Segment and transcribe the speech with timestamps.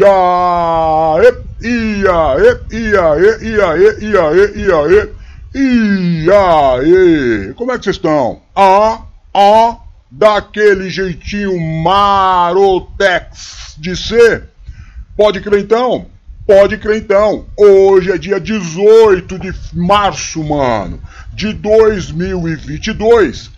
[0.00, 5.02] Iaê, iaê, iaê, iaê, iaê, iaê,
[6.24, 7.52] iaê.
[7.54, 8.40] Como é que vocês estão?
[8.56, 9.02] Ah,
[9.34, 9.76] ah,
[10.10, 14.48] daquele jeitinho marotex de ser?
[15.16, 16.06] Pode crer então?
[16.46, 17.46] Pode crer então.
[17.56, 21.00] Hoje é dia 18 de março, mano,
[21.34, 23.50] de 2022.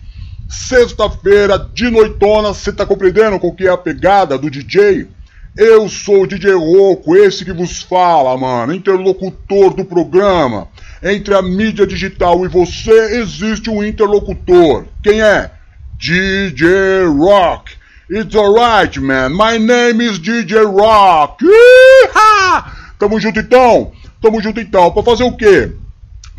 [0.48, 5.08] Sexta-feira de noitona, você tá compreendendo qual que é a pegada do DJ?
[5.56, 10.66] Eu sou o DJ Roco, esse que vos fala, mano, interlocutor do programa.
[11.00, 14.86] Entre a mídia digital e você existe um interlocutor.
[15.00, 15.52] Quem é?
[15.96, 17.70] DJ Rock.
[18.10, 19.28] It's alright, man.
[19.28, 21.44] My name is DJ Rock.
[21.44, 22.72] Iha!
[22.98, 23.92] Tamo junto então?
[24.20, 24.90] Tamo junto então.
[24.90, 25.70] Pra fazer o quê?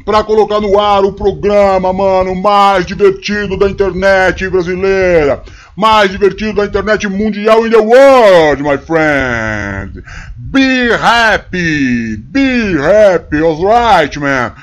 [0.04, 5.44] Pra colocar no ar o programa, mano, mais divertido da internet brasileira
[5.76, 10.03] mais divertido da internet mundial in the world, my friend.
[10.38, 14.53] Be happy, be happy, alright, man.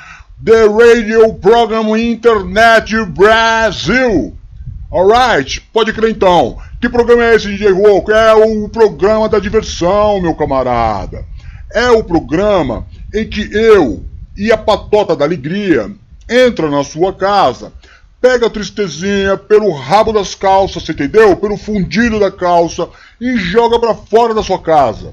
[0.43, 4.37] The radio program Internet Brasil.
[4.91, 6.57] Alright, pode crer então.
[6.81, 8.11] Que programa é esse, DJ Roco?
[8.11, 11.25] É o programa da diversão, meu camarada.
[11.73, 14.05] É o programa em que eu
[14.37, 15.91] e a patota da alegria
[16.29, 17.73] entra na sua casa
[18.23, 21.37] pega a tristezinha pelo rabo das calças, entendeu?
[21.37, 22.89] Pelo fundido da calça
[23.21, 25.13] e joga para fora da sua casa.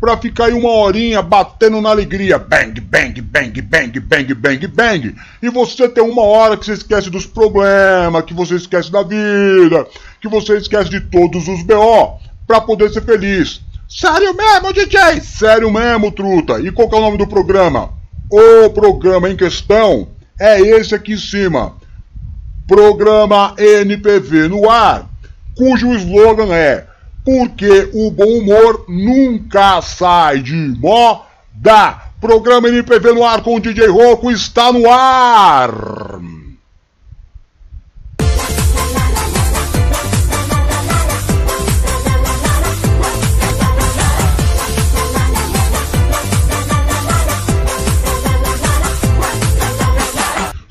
[0.00, 2.38] Pra ficar aí uma horinha batendo na alegria.
[2.38, 5.14] Bang, bang, bang, bang, bang, bang, bang.
[5.42, 9.86] E você tem uma hora que você esquece dos problemas, que você esquece da vida,
[10.20, 13.60] que você esquece de todos os BO, pra poder ser feliz.
[13.88, 15.20] Sério mesmo, DJ?
[15.20, 16.58] Sério mesmo, truta.
[16.60, 17.90] E qual é o nome do programa?
[18.30, 21.74] O programa em questão é esse aqui em cima
[22.66, 25.08] Programa NPV no ar,
[25.56, 26.86] cujo slogan é
[27.24, 32.02] Porque o bom humor nunca sai de moda.
[32.20, 35.70] Programa NPV no ar com o DJ Roco está no ar.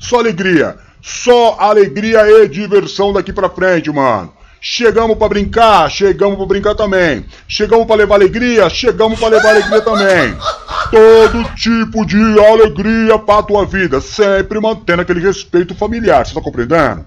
[0.06, 0.76] Só alegria.
[1.02, 4.32] Só alegria e diversão daqui pra frente, mano.
[4.60, 7.24] Chegamos para brincar, chegamos para brincar também.
[7.48, 10.36] Chegamos para levar alegria, chegamos para levar alegria também.
[10.90, 17.04] Todo tipo de alegria pra tua vida, sempre mantendo aquele respeito familiar, você tá compreendendo?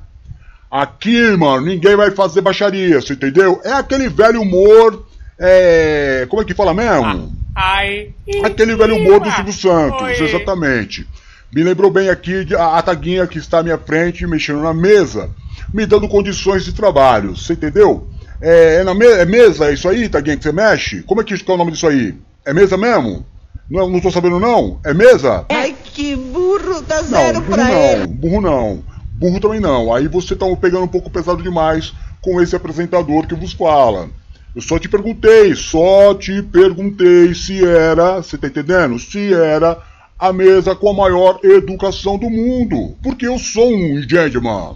[0.70, 3.62] Aqui, mano, ninguém vai fazer baixaria, você entendeu?
[3.64, 5.06] É aquele velho humor,
[5.40, 6.28] é...
[6.30, 7.34] como é que fala mesmo?
[7.56, 8.10] Ai.
[8.44, 11.08] Aquele velho humor do Silvio Santos, exatamente.
[11.52, 15.32] Me lembrou bem aqui a, Taguinha que está à minha frente, mexendo na mesa,
[15.74, 17.36] me dando condições de trabalho.
[17.36, 18.08] Você entendeu?
[18.40, 21.02] É, é, na me é mesa, é isso aí, Taguinha, que você mexe?
[21.04, 22.16] Como é que é o nome disso aí?
[22.46, 23.26] É mesa mesmo?
[23.70, 24.80] Não, não tô sabendo não?
[24.86, 25.46] É mesa?
[25.50, 28.08] Ai, que burro, dá zero não, burro pra não, ele.
[28.08, 28.84] Burro não,
[29.14, 29.94] burro também não.
[29.94, 34.10] Aí você tá pegando um pouco pesado demais com esse apresentador que vos fala.
[34.56, 38.98] Eu só te perguntei, só te perguntei se era, você tá entendendo?
[38.98, 39.78] Se era
[40.20, 44.76] a mesa com a maior educação do mundo, porque eu sou um gentleman.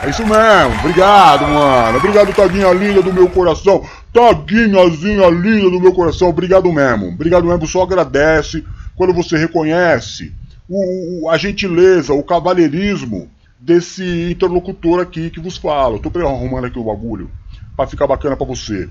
[0.00, 1.98] É isso mesmo, obrigado, mano.
[1.98, 3.84] Obrigado, taguinha linda do meu coração.
[4.12, 7.08] Taguinhazinha linda do meu coração, obrigado mesmo.
[7.08, 8.64] Obrigado mesmo, só agradece
[8.94, 10.32] quando você reconhece
[10.68, 13.28] o, o, a gentileza, o cavalheirismo
[13.58, 15.96] desse interlocutor aqui que vos fala.
[15.96, 17.28] Eu tô arrumando aqui o bagulho
[17.76, 18.88] para ficar bacana para você.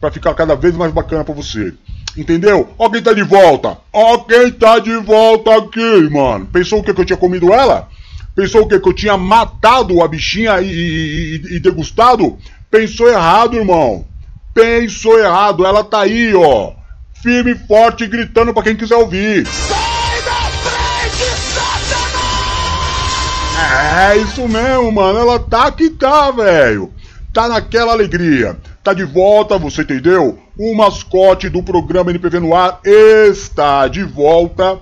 [0.00, 1.74] Para ficar cada vez mais bacana para você.
[2.16, 2.70] Entendeu?
[2.78, 3.78] Ó quem tá de volta.
[3.92, 6.46] Ó quem tá de volta aqui, mano.
[6.46, 7.88] Pensou o que, que eu tinha comido ela?
[8.34, 12.38] Pensou o que, que eu tinha matado a bichinha e, e, e degustado?
[12.70, 14.06] Pensou errado, irmão.
[14.54, 15.66] Pensou errado.
[15.66, 16.72] Ela tá aí, ó.
[17.22, 19.46] Firme e forte, gritando pra quem quiser ouvir.
[24.02, 25.18] É isso mesmo, mano.
[25.18, 26.92] Ela tá que tá, velho.
[27.32, 28.56] Tá naquela alegria.
[28.82, 30.38] Tá de volta, você entendeu?
[30.58, 34.80] O mascote do programa NPV no ar está de volta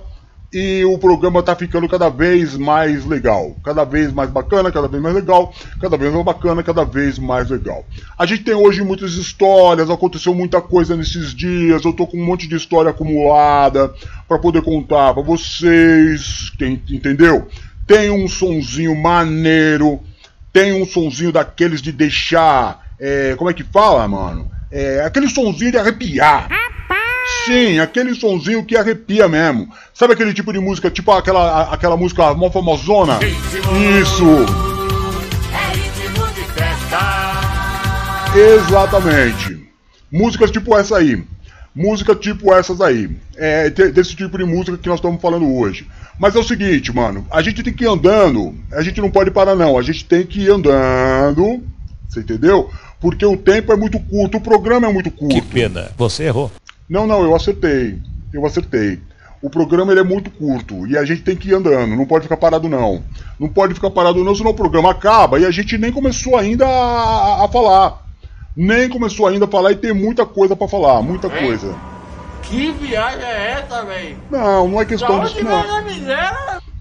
[0.53, 5.03] e o programa está ficando cada vez mais legal, cada vez mais bacana, cada vez
[5.03, 7.85] mais legal, cada vez mais bacana, cada vez mais legal.
[8.17, 12.25] A gente tem hoje muitas histórias, aconteceu muita coisa nesses dias, eu tô com um
[12.25, 13.93] monte de história acumulada
[14.27, 16.51] para poder contar para vocês,
[16.89, 17.47] entendeu?
[17.85, 19.99] Tem um sonzinho maneiro,
[20.53, 24.51] tem um sonzinho daqueles de deixar, é, como é que fala, mano?
[24.71, 26.47] É, aquele sonzinho de arrepiar.
[27.45, 29.69] Sim, aquele sonzinho que arrepia mesmo.
[29.93, 33.19] Sabe aquele tipo de música, tipo aquela, aquela música mó famosona?
[34.01, 34.25] Isso!
[35.53, 36.99] É ritmo de festa.
[38.35, 39.69] Exatamente.
[40.11, 41.23] Músicas tipo essa aí.
[41.73, 43.09] Música tipo essas aí.
[43.37, 45.87] É desse tipo de música que nós estamos falando hoje.
[46.19, 47.25] Mas é o seguinte, mano.
[47.31, 48.55] A gente tem que ir andando.
[48.73, 49.77] A gente não pode parar, não.
[49.77, 51.63] A gente tem que ir andando.
[52.09, 52.69] Você entendeu?
[52.99, 54.37] Porque o tempo é muito curto.
[54.37, 55.33] O programa é muito curto.
[55.33, 55.89] Que pena.
[55.97, 56.51] Você errou.
[56.89, 57.23] Não, não.
[57.23, 57.97] Eu acertei.
[58.33, 58.99] Eu acertei.
[59.41, 62.23] O programa ele é muito curto e a gente tem que ir andando, não pode
[62.23, 63.01] ficar parado não.
[63.39, 66.67] Não pode ficar parado não, senão o programa acaba e a gente nem começou ainda
[66.67, 68.05] a, a falar.
[68.53, 71.73] Nem começou ainda a falar e tem muita coisa para falar, muita coisa.
[72.43, 74.17] Que viagem é essa, velho?
[74.29, 75.43] Não, não é questão de.
[75.43, 75.63] Não.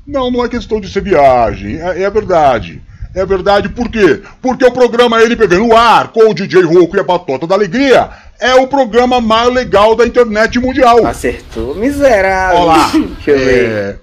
[0.04, 1.76] não, não é questão de ser viagem.
[1.76, 2.82] É, é verdade.
[3.14, 4.22] É verdade, por quê?
[4.40, 8.10] Porque o programa LPV no ar, com o DJ Rouco e a Batota da Alegria,
[8.38, 11.06] é o programa mais legal da internet mundial.
[11.06, 12.60] Acertou, miserável.
[12.60, 12.90] Olá.
[12.92, 13.70] Deixa eu ver.
[13.70, 13.96] É...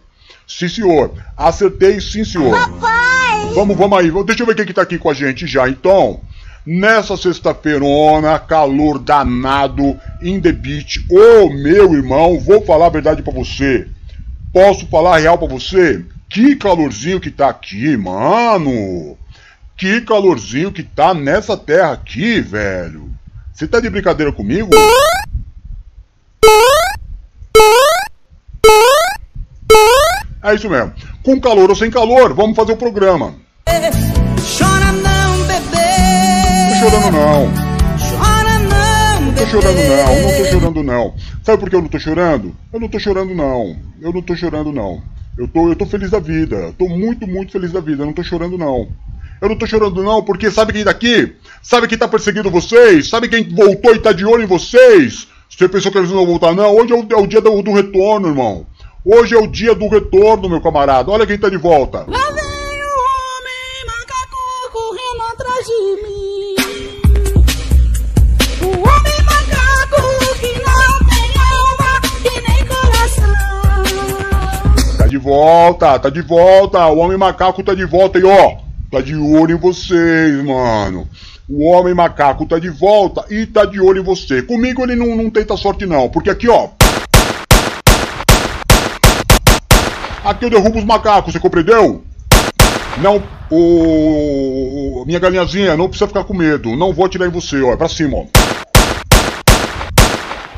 [0.47, 1.11] Sim, senhor.
[1.35, 2.51] Acertei, sim, senhor.
[2.51, 3.53] Papai!
[3.53, 4.11] Vamos, vamos aí.
[4.25, 6.19] Deixa eu ver quem que tá aqui com a gente já, então.
[6.65, 11.05] Nessa sexta-feirona, calor danado, in the beach.
[11.09, 13.87] Ô, meu irmão, vou falar a verdade para você.
[14.51, 16.03] Posso falar a real para você?
[16.29, 19.17] Que calorzinho que tá aqui, mano.
[19.77, 23.11] Que calorzinho que tá nessa terra aqui, velho.
[23.53, 24.69] Você tá de brincadeira comigo?
[30.43, 30.93] É isso mesmo.
[31.23, 33.33] Com calor ou sem calor, vamos fazer o programa.
[33.65, 35.75] Chora não, bebê.
[36.69, 37.51] Não tô chorando não.
[37.97, 41.15] Chora não, Não tô chorando não, não tô chorando não.
[41.43, 42.55] Sabe por que eu não tô chorando?
[42.71, 43.75] Eu não tô chorando não.
[43.99, 45.01] Eu não tô chorando não.
[45.37, 46.73] Eu tô, eu tô feliz da vida.
[46.77, 48.03] Tô muito, muito feliz da vida.
[48.03, 48.87] Eu não tô chorando não.
[49.41, 51.35] Eu não tô chorando não, porque sabe quem daqui?
[51.61, 53.09] Sabe quem tá perseguindo vocês?
[53.09, 55.27] Sabe quem voltou e tá de olho em vocês?
[55.49, 56.53] Você pensou que eles não vão voltar?
[56.53, 58.65] Não, hoje é o, é o dia do, do, retorno, irmão.
[59.03, 61.11] Hoje é o dia do retorno, meu camarada.
[61.11, 62.05] Olha quem tá de volta.
[62.07, 62.31] Lá
[75.25, 76.85] volta, tá de volta.
[76.87, 78.57] O homem macaco tá de volta e ó,
[78.91, 81.07] tá de olho em vocês, mano.
[81.49, 84.43] O homem macaco tá de volta e tá de olho em você.
[84.43, 86.69] Comigo ele não, não tenta sorte não, porque aqui ó.
[90.23, 92.03] Aqui eu derrubo os macacos, você compreendeu?
[92.97, 96.75] Não, o, minha galinhazinha, não precisa ficar com medo.
[96.75, 97.73] Não vou atirar em você, ó.
[97.73, 98.25] É pra cima, ó.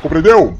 [0.02, 0.54] Compreendeu?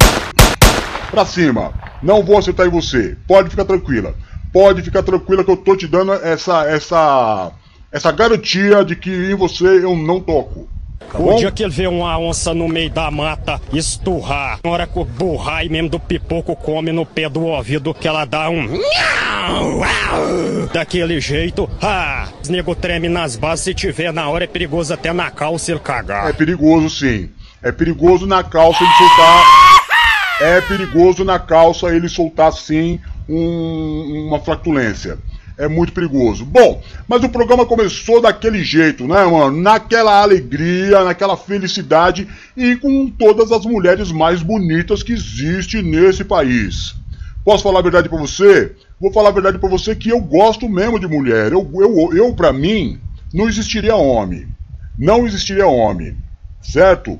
[1.11, 1.73] Pra cima.
[2.01, 3.17] Não vou acertar em você.
[3.27, 4.15] Pode ficar tranquila.
[4.51, 7.51] Pode ficar tranquila que eu tô te dando essa essa
[7.91, 10.67] essa garantia de que em você eu não toco.
[11.11, 14.85] Tá o dia que ele vê uma onça no meio da mata esturrar, na hora
[14.85, 18.67] que o burrai mesmo do pipoco come no pé do ouvido, que ela dá um.
[20.71, 25.11] Daquele jeito, ah, os nego treme nas bases, se tiver na hora é perigoso até
[25.11, 26.29] na calça ele cagar.
[26.29, 27.29] É perigoso sim.
[27.63, 29.68] É perigoso na calça ele soltar.
[30.39, 35.17] É perigoso na calça ele soltar sim um, uma flatulência
[35.59, 36.45] é muito perigoso.
[36.45, 39.61] Bom, mas o programa começou daquele jeito, né, mano?
[39.61, 42.25] Naquela alegria, naquela felicidade
[42.55, 46.95] e com todas as mulheres mais bonitas que existe nesse país.
[47.43, 48.73] Posso falar a verdade para você?
[48.99, 51.51] Vou falar a verdade para você que eu gosto mesmo de mulher.
[51.51, 52.97] Eu, eu, eu para mim,
[53.33, 54.47] não existiria homem.
[54.97, 56.15] Não existiria homem,
[56.61, 57.19] certo?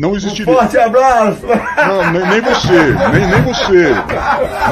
[0.00, 0.50] Não existiria.
[0.50, 1.46] Um forte abraço!
[1.46, 3.90] Não, nem, nem você, nem, nem você.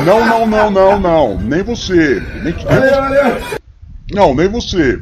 [0.06, 1.38] Não, não, não, não, não.
[1.38, 2.23] Nem você.
[2.42, 3.37] Nem, valeu, valeu.
[4.11, 4.99] Não, nem você.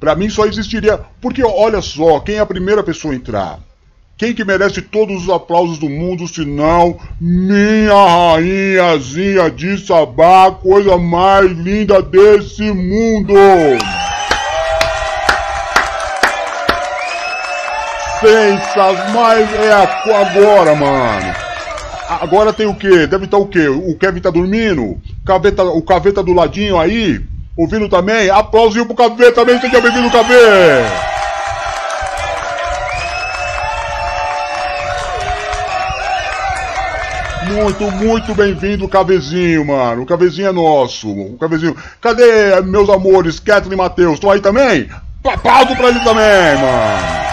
[0.00, 0.98] Pra mim só existiria.
[1.20, 3.58] Porque olha só, quem é a primeira pessoa a entrar?
[4.16, 11.50] Quem que merece todos os aplausos do mundo, senão minha rainhazinha de Sabá, coisa mais
[11.52, 13.34] linda desse mundo!
[19.14, 19.72] Mas é
[20.14, 21.34] agora, mano.
[22.08, 23.06] Agora tem o quê?
[23.06, 23.68] Deve estar o quê?
[23.68, 24.98] O Kevin tá dormindo?
[25.24, 27.20] Caveta, o Caveta do ladinho aí?
[27.56, 28.30] Ouvindo também?
[28.30, 30.34] Aplausinho pro Caveta também, seja bem-vindo, Cavê!
[37.52, 40.02] Muito, muito bem-vindo, Cavezinho, mano.
[40.02, 41.08] O Cavezinho é nosso.
[41.08, 41.76] O Cavezinho.
[42.00, 44.14] Cadê meus amores, Kathleen e Matheus?
[44.14, 44.88] Estão aí também?
[45.24, 47.25] Aplauso pra eles também, mano.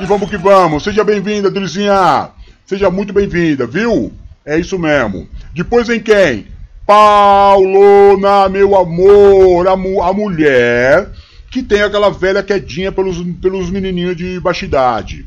[0.00, 0.82] E vamos que vamos.
[0.82, 2.30] Seja bem-vinda, Drizinha.
[2.66, 4.12] Seja muito bem-vinda, viu?
[4.44, 5.28] É isso mesmo.
[5.54, 6.46] Depois vem quem?
[6.84, 11.10] Paulona, meu amor, a, mu a mulher
[11.48, 15.24] que tem aquela velha quedinha pelos, pelos menininhos de baixa idade.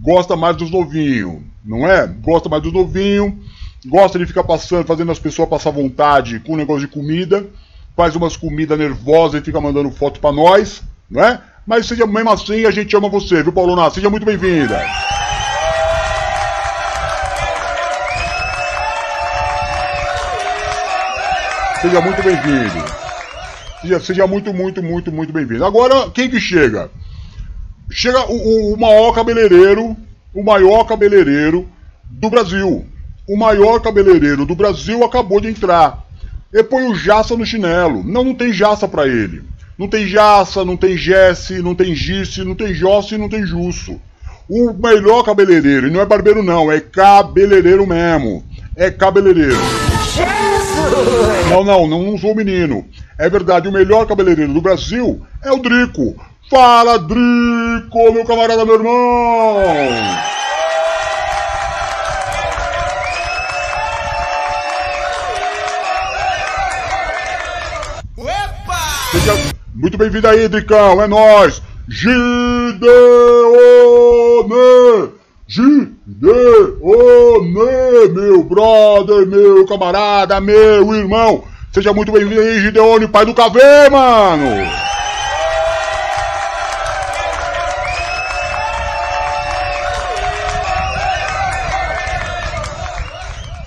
[0.00, 2.04] Gosta mais dos novinhos, não é?
[2.04, 3.32] Gosta mais dos novinhos,
[3.86, 7.46] gosta de ficar passando, fazendo as pessoas passar vontade com o negócio de comida,
[7.96, 11.40] faz umas comidas nervosas e fica mandando foto pra nós, não é?
[11.66, 13.88] Mas seja mesmo assim, a gente ama você, viu, Paulona?
[13.90, 14.84] Seja muito bem-vinda.
[21.80, 22.84] Seja muito bem-vindo.
[23.80, 25.64] Seja, seja muito, muito, muito, muito bem-vindo.
[25.64, 26.90] Agora, quem que chega?
[27.90, 29.96] Chega o, o, o maior cabeleireiro,
[30.34, 31.68] o maior cabeleireiro
[32.10, 32.86] do Brasil.
[33.28, 36.04] O maior cabeleireiro do Brasil acabou de entrar.
[36.52, 38.04] E põe o Jaça no chinelo.
[38.04, 39.42] Não, não tem Jaça pra ele.
[39.78, 44.00] Não tem Jaça, não tem Jesse, não tem Gice, não tem Jossi, não tem Jusso.
[44.48, 48.44] O melhor cabeleireiro, e não é barbeiro não, é cabeleireiro mesmo.
[48.76, 49.56] É cabeleireiro.
[50.14, 51.50] Jesus!
[51.50, 52.84] Não, não, não, não sou menino.
[53.18, 56.14] É verdade, o melhor cabeleireiro do Brasil é o Drico.
[56.50, 60.41] Fala, Drico, meu camarada, meu irmão!
[69.82, 71.60] Muito bem-vindo aí, Dricão, é nóis!
[71.88, 72.78] Gideone!
[75.48, 76.78] Gideone,
[78.12, 81.42] meu brother, meu camarada, meu irmão!
[81.72, 84.70] Seja muito bem-vindo aí, Gideone, pai do Cavê, mano!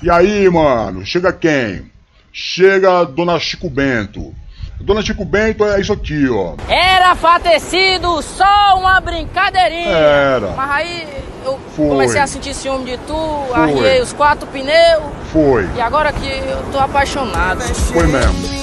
[0.01, 1.91] E aí, mano, chega quem?
[2.31, 4.33] Chega Dona Chico Bento.
[4.79, 6.55] Dona Chico Bento é isso aqui, ó.
[6.67, 7.15] Era
[7.59, 9.89] sido só uma brincadeirinha.
[9.89, 10.49] Era.
[10.51, 11.07] Mas aí
[11.45, 11.87] eu Foi.
[11.89, 13.15] comecei a sentir ciúme de tu,
[13.53, 17.61] arriei os quatro pneus Foi, e agora que eu tô apaixonado.
[17.61, 18.55] foi mesmo.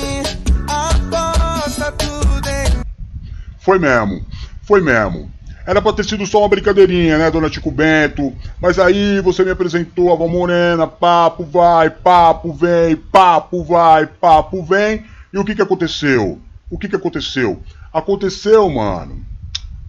[3.59, 4.27] Foi mesmo,
[4.63, 5.31] foi mesmo.
[5.65, 8.35] Era pra ter sido só uma brincadeirinha, né, dona Chico Bento?
[8.61, 14.65] Mas aí você me apresentou a Val Morena, papo vai, papo vem, papo vai, papo
[14.65, 15.05] vem.
[15.33, 16.39] E o que que aconteceu?
[16.69, 17.63] O que que aconteceu?
[17.93, 19.25] Aconteceu, mano.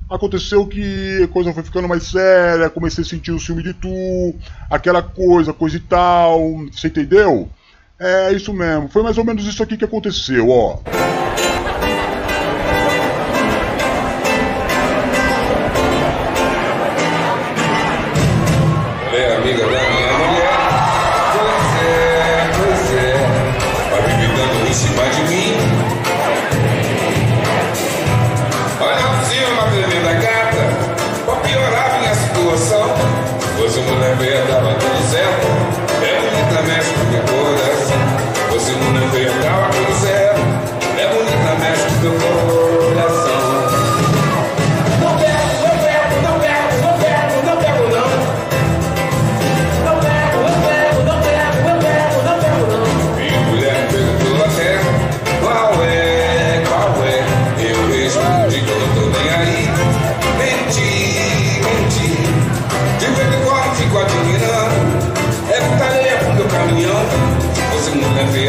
[0.09, 4.35] Aconteceu que a coisa foi ficando mais séria, comecei a sentir o ciúme de tu,
[4.69, 6.39] aquela coisa, coisa e tal,
[6.71, 7.50] você entendeu?
[8.00, 10.79] É isso mesmo, foi mais ou menos isso aqui que aconteceu, ó.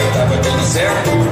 [0.05, 1.24] Feia, tava tudo certo.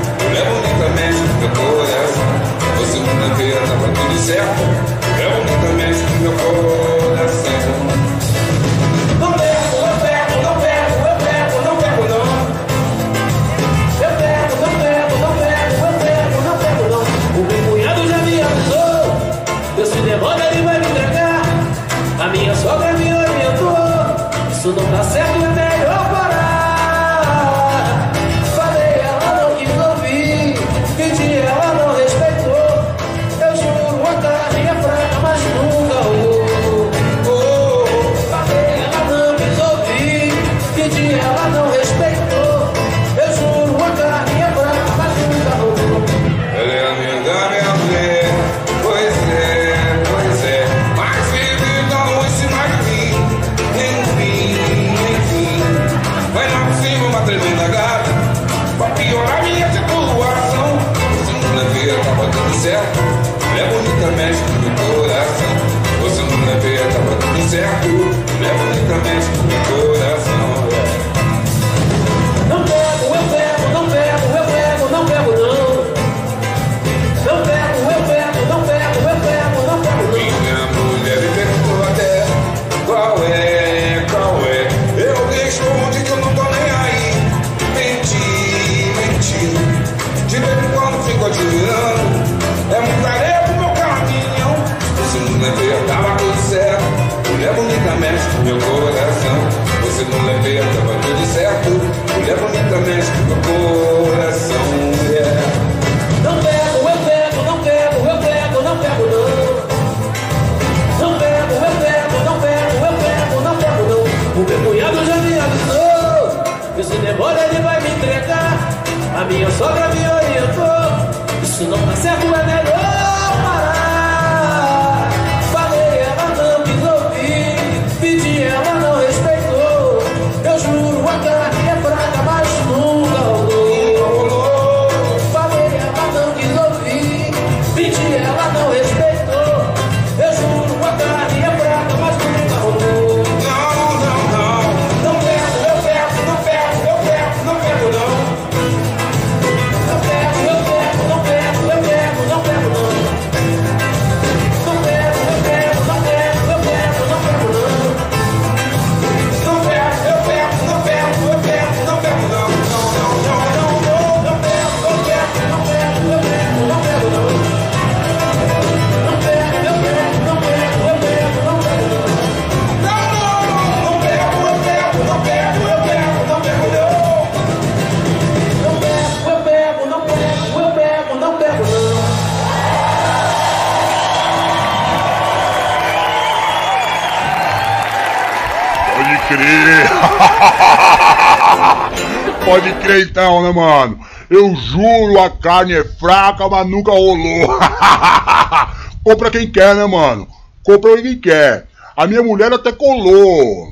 [193.00, 193.98] Então, né, mano?
[194.30, 197.58] Eu juro, a carne é fraca, mas nunca rolou.
[199.04, 200.28] Compra quem quer, né, mano?
[200.64, 201.66] Compra quem quer.
[201.96, 203.68] A minha mulher até colou.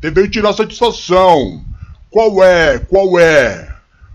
[0.00, 1.62] Teve tirar satisfação.
[2.10, 2.78] Qual é?
[2.78, 3.68] Qual é?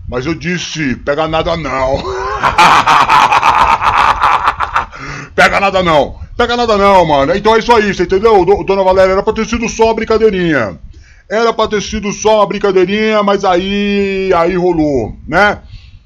[0.08, 2.02] Mas eu disse, pega nada não.
[5.34, 6.16] pega nada não.
[6.36, 7.34] Pega nada não, mano.
[7.36, 8.44] Então é isso aí, você entendeu?
[8.44, 10.78] Do- Dona Valéria, era pra ter sido só brincadeirinha.
[11.28, 14.30] Era pra ter sido só uma brincadeirinha, mas aí.
[14.34, 15.60] aí rolou, né?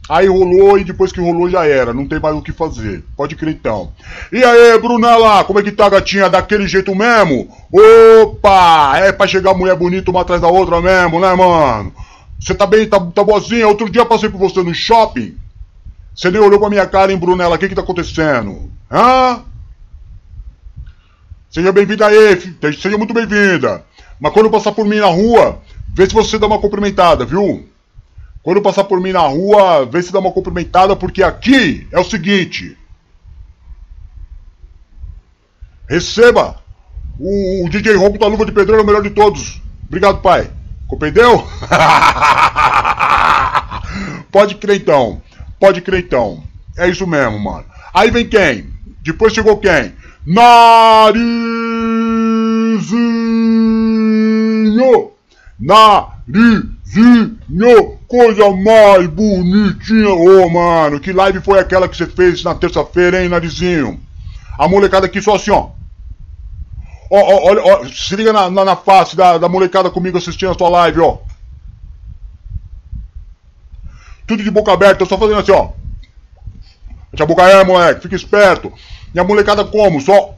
[0.08, 3.04] Aí rolou e depois que rolou já era, não tem mais o que fazer.
[3.14, 3.92] Pode crer então.
[4.32, 6.30] E aí, Brunella, como é que tá, gatinha?
[6.30, 7.46] Daquele jeito mesmo?
[7.70, 8.96] Opa!
[8.96, 11.92] É pra chegar mulher bonita uma atrás da outra mesmo, né, mano?
[12.40, 13.68] Você tá bem, tá, tá boazinha?
[13.68, 15.36] Outro dia passei por você no shopping.
[16.14, 17.56] Você nem olhou pra minha cara, hein, Brunella?
[17.56, 18.72] O que que tá acontecendo?
[18.90, 19.42] Hã?
[21.50, 22.38] Seja bem-vinda aí,
[22.80, 23.84] seja muito bem-vinda.
[24.20, 25.60] Mas quando passar por mim na rua,
[25.94, 27.68] vê se você dá uma cumprimentada, viu?
[28.42, 32.04] Quando passar por mim na rua, vê se dá uma cumprimentada, porque aqui é o
[32.04, 32.76] seguinte.
[35.88, 36.56] Receba!
[37.18, 39.60] O, o DJ Ronco da Luva de Pedreiro é o melhor de todos.
[39.86, 40.50] Obrigado, pai.
[40.86, 41.46] Compreendeu?
[44.30, 45.20] Pode crer então.
[45.58, 46.42] Pode crer então.
[46.76, 47.64] É isso mesmo, mano.
[47.92, 48.70] Aí vem quem?
[49.02, 49.92] Depois chegou quem?
[50.24, 51.38] Narizinho!
[55.58, 57.38] Narizinho!
[58.06, 60.10] Coisa mais bonitinha!
[60.10, 64.00] Ô, mano, que live foi aquela que você fez na terça-feira, hein, Narizinho?
[64.58, 65.70] A molecada aqui só assim, ó.
[67.10, 70.52] Ó, ó, olha, ó, se liga na, na, na face da, da molecada comigo assistindo
[70.52, 71.18] a sua live, ó.
[74.26, 75.70] Tudo de boca aberta, só fazendo assim, ó.
[77.40, 78.72] Aí, moleque, fica esperto.
[79.14, 80.00] E a molecada como?
[80.00, 80.37] Só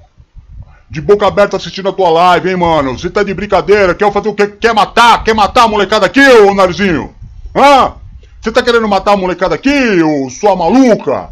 [0.90, 2.98] de boca aberta assistindo a tua live, hein, mano?
[2.98, 3.94] Você tá de brincadeira?
[3.94, 4.48] Quer fazer o quê?
[4.48, 5.22] Quer matar?
[5.22, 7.14] Quer matar a molecada aqui, ô narizinho?
[7.55, 7.92] Hã?
[8.40, 11.29] Você tá querendo matar a molecada aqui, ô sua maluca?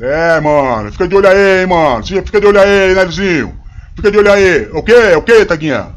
[0.00, 2.04] É, mano, fica de olho aí, hein, mano.
[2.04, 3.54] Fica de olho aí, narizinho.
[3.94, 4.68] Fica de olho aí.
[4.72, 5.88] O quê, Taguinha?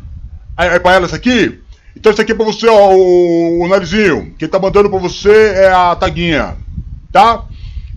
[0.58, 1.60] É, é pra ela essa aqui?
[1.96, 4.36] Então isso aqui é pra você, ó, o, o narizinho.
[4.38, 6.58] Quem tá mandando pra você é a Taguinha.
[7.12, 7.44] Tá?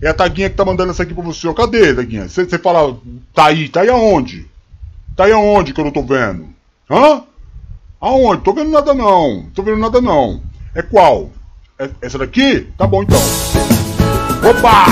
[0.01, 1.51] É a Taguinha que tá mandando essa aqui pra você.
[1.53, 2.27] Cadê, Taguinha?
[2.29, 2.97] Você fala,
[3.33, 4.45] tá aí, tá aí aonde?
[5.15, 6.47] Tá aí aonde que eu não tô vendo?
[6.89, 7.23] Hã?
[7.99, 8.43] Aonde?
[8.43, 9.47] Tô vendo nada não.
[9.55, 10.41] Tô vendo nada não.
[10.75, 11.31] É qual?
[11.79, 12.67] É- essa daqui?
[12.77, 13.19] Tá bom então.
[14.47, 14.85] Opa!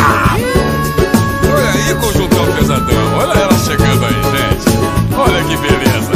[1.53, 3.17] Olha aí, conjuntão pesadão.
[3.17, 5.15] Olha ela chegando aí, gente.
[5.15, 6.11] Olha que beleza.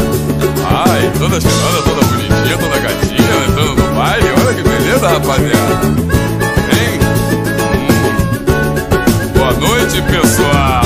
[0.67, 4.27] Ai, toda cheirosa, toda bonitinha, toda gatinha, entrando no baile.
[4.43, 6.08] Olha que beleza, rapaziada.
[9.59, 10.81] Noite, pessoal.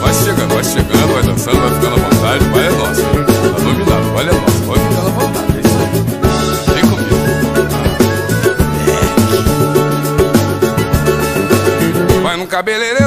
[0.00, 2.44] Vai chegando, vai chegando, vai dançando, vai ficando à vontade.
[2.50, 3.02] Vai é nossa?
[3.02, 5.56] Tá dominado, vai é nossa, pode ficar à vontade.
[5.56, 5.88] É isso aí.
[6.74, 7.16] Vem comigo.
[12.22, 13.01] Vai no cabeleireiro,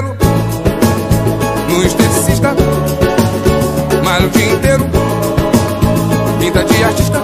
[6.85, 7.21] artista,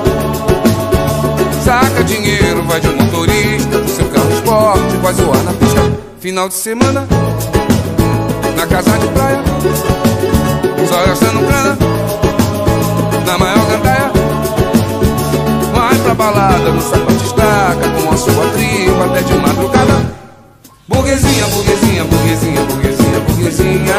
[1.64, 5.82] saca dinheiro, vai de motorista, do seu carro esporte, vai zoar na pista.
[6.20, 7.08] Final de semana,
[8.56, 9.42] na casa de praia,
[10.88, 11.78] só gastando grana,
[13.26, 14.12] na maior gandaia.
[15.74, 20.22] Vai pra balada, no sapato estaca, com a sua tribo até de madrugada.
[20.88, 23.96] Burguesinha, burguesinha, burguesinha, burguesinha, burguesinha,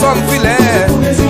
[0.00, 0.86] só no filé.
[0.88, 1.25] Burguesinha,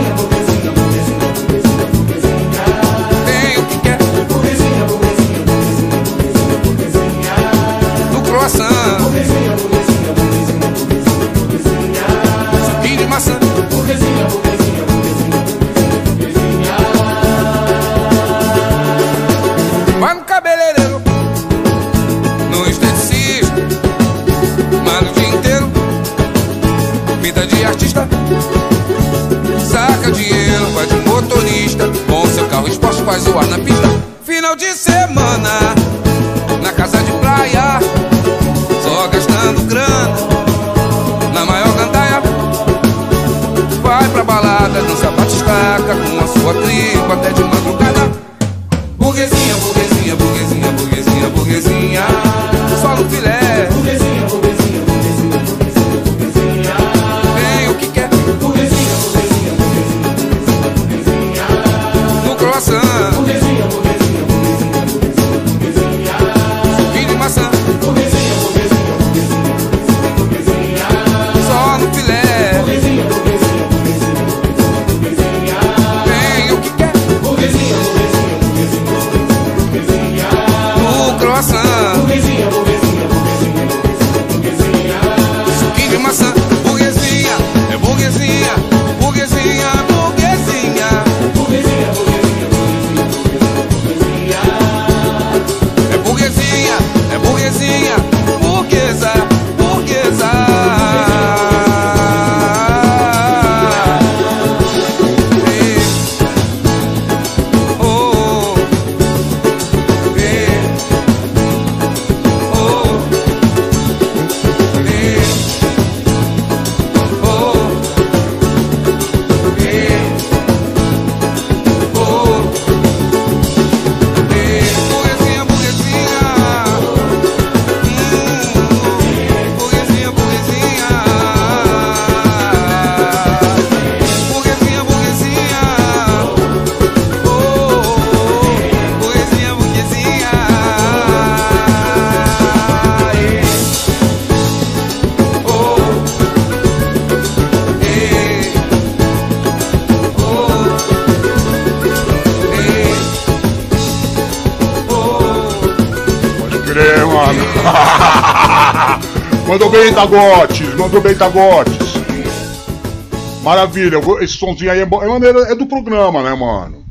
[163.42, 166.84] Maravilha, esse somzinho aí é, é, é do programa, né, mano?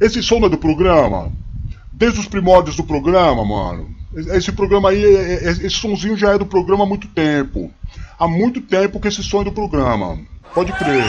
[0.00, 1.30] Esse som é do programa.
[1.92, 3.90] Desde os primórdios do programa, mano.
[4.14, 7.70] Esse programa aí, é, é, esse sonzinho já é do programa há muito tempo.
[8.18, 10.18] Há muito tempo que esse som é do programa.
[10.54, 11.04] Pode crer.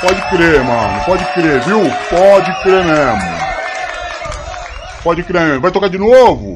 [0.00, 1.04] Pode crer, mano.
[1.04, 1.80] Pode crer, viu?
[2.10, 3.42] Pode crer mesmo.
[5.02, 5.60] Pode crer.
[5.60, 6.51] Vai tocar de novo?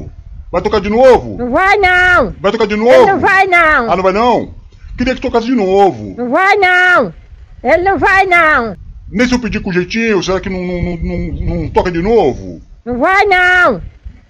[0.51, 1.37] Vai tocar de novo?
[1.37, 2.33] Não vai não!
[2.39, 3.05] Vai tocar de Ele novo?
[3.05, 3.91] não vai não!
[3.91, 4.55] Ah, não vai não?
[4.97, 6.15] Queria que tocasse de novo.
[6.17, 7.13] Não vai não!
[7.63, 8.75] Ele não vai não!
[9.09, 12.61] Nem se eu pedir com jeitinho, será que não, não, não, não- toca de novo?
[12.85, 13.81] Não vai não!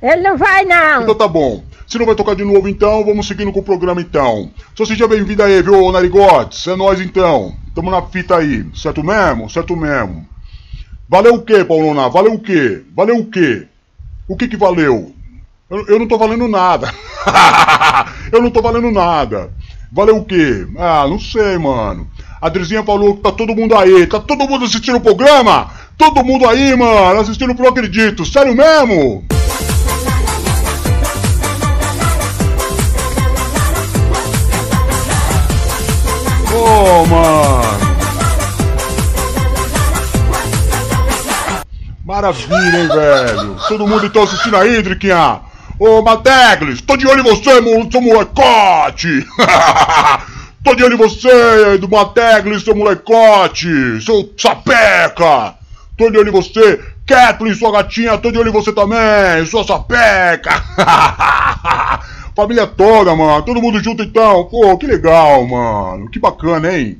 [0.01, 1.03] Ele não vai não!
[1.03, 1.63] Então tá bom.
[1.87, 4.51] Se não vai tocar de novo, então, vamos seguindo com o programa, então.
[4.75, 6.67] Só seja bem-vindo aí, viu, Narigotes?
[6.67, 7.55] É nóis, então.
[7.73, 8.65] Tamo na fita aí.
[8.75, 9.49] Certo mesmo?
[9.49, 10.27] Certo mesmo.
[11.07, 12.09] Valeu o quê, Paulona?
[12.09, 12.83] Valeu o quê?
[12.93, 13.67] Valeu o quê?
[14.27, 15.13] O que que valeu?
[15.69, 16.93] Eu, eu não tô valendo nada.
[18.31, 19.51] eu não tô valendo nada.
[19.91, 20.65] Valeu o quê?
[20.77, 22.07] Ah, não sei, mano.
[22.41, 24.07] A Drizinha falou que tá todo mundo aí.
[24.07, 25.69] Tá todo mundo assistindo o programa?
[25.97, 27.19] Todo mundo aí, mano.
[27.19, 28.25] Assistindo pro Acredito.
[28.25, 29.25] Sério mesmo?
[36.53, 37.77] Ô, mano.
[42.05, 43.57] Maravilha, hein, velho.
[43.67, 45.41] Todo mundo então assistindo aí, Driquinha.
[45.79, 47.61] Ô, Mateglis, tô de olho em você,
[47.91, 49.27] seu molecote.
[50.63, 54.01] tô de olho em você, do Mateglis, seu molecote.
[54.01, 55.53] Seu sapeca.
[55.95, 56.83] Tô de olho em você.
[57.05, 60.63] Kathleen, sua gatinha, tô de olho em você também, sua sapeca.
[62.35, 63.43] Família toda, mano.
[63.43, 64.45] Todo mundo junto então.
[64.45, 66.09] Pô, que legal, mano.
[66.09, 66.99] Que bacana, hein?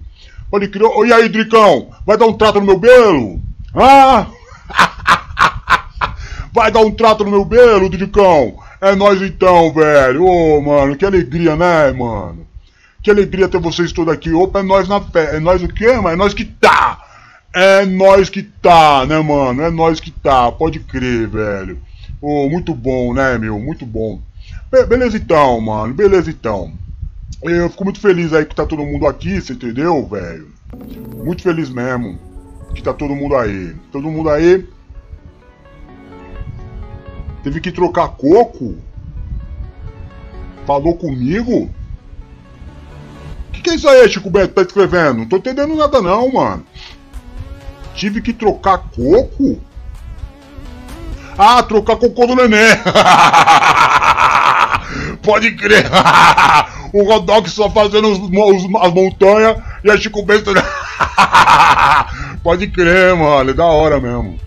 [0.52, 0.72] Pode.
[0.84, 1.90] Ô, E aí, Dricão?
[2.06, 3.42] Vai dar um trato no meu belo?
[3.76, 4.28] Ah?
[6.54, 8.67] Vai dar um trato no meu belo, Dricão?
[8.82, 10.26] É nóis então, velho.
[10.26, 12.46] Ô, mano, que alegria, né, mano?
[13.02, 14.32] Que alegria ter vocês todos aqui.
[14.32, 15.38] Opa, é nós na fé.
[15.38, 16.10] É nós o quê, mano?
[16.10, 17.00] É nós que tá.
[17.54, 19.62] É nós que tá, né, mano?
[19.62, 20.52] É nós que tá.
[20.52, 21.80] Pode crer, velho.
[22.22, 23.60] Ô, muito bom, né, meu?
[23.60, 24.22] Muito bom.
[24.72, 25.94] Be- beleza então, mano.
[25.94, 26.72] Beleza então.
[27.44, 30.50] Eu fico muito feliz aí que tá todo mundo aqui, você entendeu, velho?
[31.24, 32.20] Muito feliz mesmo
[32.76, 33.76] que tá todo mundo aí.
[33.92, 34.66] Todo mundo aí.
[37.44, 38.78] Teve que trocar coco?
[40.66, 41.70] Falou comigo?
[43.54, 45.20] Que que é isso aí, Chico Beto, tá escrevendo?
[45.20, 46.66] Não tô entendendo nada não, mano.
[47.96, 49.60] Tive que trocar coco?
[51.38, 52.68] Ah, trocar cocô do neném.
[55.24, 55.86] Pode crer.
[56.94, 60.52] o Rodox só fazendo os, os- as montanhas e a Chico Bento.
[62.44, 63.52] Pode crer, mano.
[63.52, 64.40] É da hora mesmo.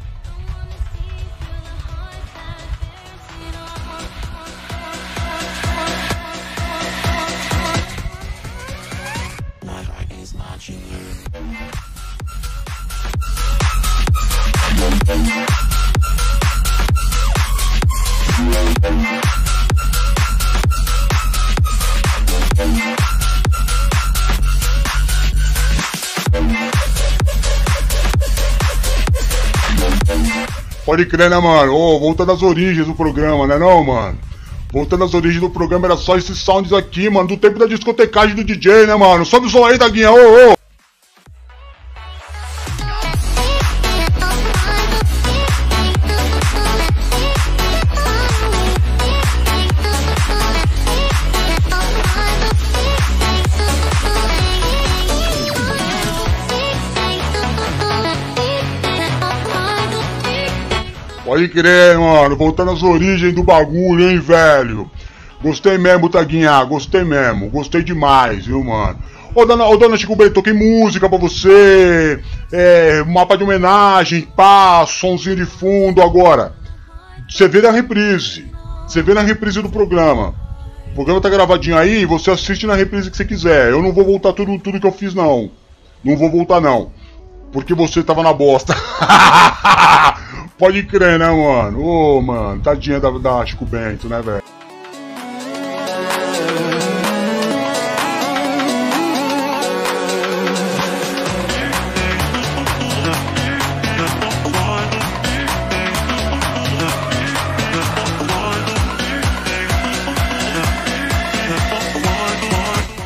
[30.90, 31.72] Pode crer, né, mano?
[31.72, 34.18] Ô, voltando às origens do programa, né não, mano?
[34.72, 38.34] Voltando às origens do programa, era só esses sounds aqui, mano, do tempo da discotecagem
[38.34, 39.24] do DJ, né, mano?
[39.24, 40.59] Sobe o som aí, Daguinha, ô, ô!
[61.40, 62.36] Pode crer, mano.
[62.36, 64.90] Voltando às origens do bagulho, hein, velho.
[65.42, 66.62] Gostei mesmo, Taguinha.
[66.64, 67.48] Gostei mesmo.
[67.48, 68.98] Gostei demais, viu, mano.
[69.34, 72.20] Ô, dona, ô, dona Chico Bento, toquei música pra você.
[72.52, 76.52] É, mapa de homenagem, pá, sonzinho de fundo agora.
[77.26, 78.44] Você vê na reprise.
[78.86, 80.34] Você vê na reprise do programa.
[80.90, 83.70] O programa tá gravadinho aí, você assiste na reprise que você quiser.
[83.70, 85.50] Eu não vou voltar tudo, tudo que eu fiz, não.
[86.04, 86.90] Não vou voltar, não.
[87.52, 88.74] Porque você tava na bosta.
[90.56, 91.82] Pode crer, né, mano?
[91.82, 94.42] Ô, mano, tadinha da, da Chico Bento, né, velho?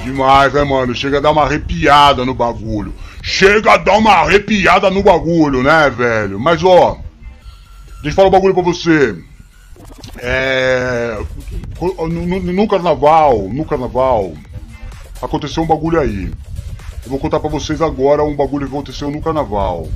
[0.05, 0.95] Demais, né, mano?
[0.95, 2.93] Chega a dar uma arrepiada no bagulho.
[3.27, 6.39] Chega a dar uma arrepiada no bagulho, né, velho?
[6.39, 6.99] Mas ó,
[8.03, 9.17] deixa eu falar um bagulho pra você.
[10.19, 11.19] É,
[11.81, 14.35] no, no- carnaval, no carnaval,
[15.23, 16.27] aconteceu um bagulho aí.
[17.03, 19.89] Eu vou contar pra vocês agora um bagulho que aconteceu no carnaval.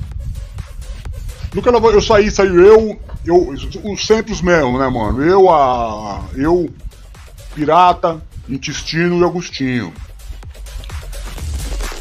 [1.53, 3.55] No carnaval eu saí, saiu eu, eu,
[3.93, 5.23] os centros mesmo, né, mano?
[5.23, 6.25] Eu, a.
[6.35, 6.71] Eu,
[7.55, 9.93] Pirata, Intestino e Agostinho.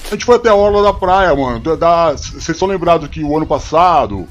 [0.07, 1.59] A gente foi até a orla da praia, mano.
[1.59, 4.27] Da- da- Vocês estão lembrados que o ano passado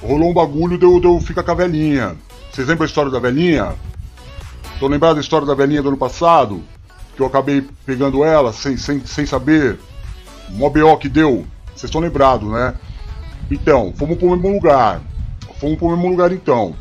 [0.00, 2.16] rolou um bagulho de eu, de eu ficar com a velhinha.
[2.50, 3.74] Vocês lembram a história da velhinha?
[4.72, 6.62] Estão lembrados da história da velhinha do ano passado?
[7.14, 9.78] Que eu acabei pegando ela sem, sem, sem saber.
[10.50, 11.44] Mó BO que deu.
[11.74, 12.74] Vocês estão lembrados, né?
[13.50, 15.02] Então, fomos pro mesmo lugar.
[15.60, 16.74] Fomos pro mesmo lugar então.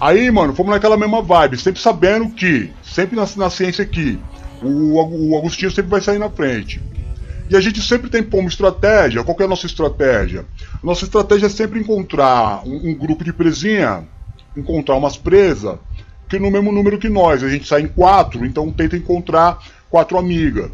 [0.00, 4.18] Aí, mano, fomos naquela mesma vibe, sempre sabendo que, sempre na, na ciência que
[4.60, 6.82] o, o Agostinho sempre vai sair na frente.
[7.52, 9.22] E a gente sempre tem uma estratégia.
[9.22, 10.46] Qual é a nossa estratégia?
[10.82, 14.08] Nossa estratégia é sempre encontrar um, um grupo de presinha,
[14.56, 15.78] encontrar umas presas,
[16.30, 17.42] que no mesmo número que nós.
[17.42, 19.58] A gente sai em quatro, então tenta encontrar
[19.90, 20.70] quatro amigas.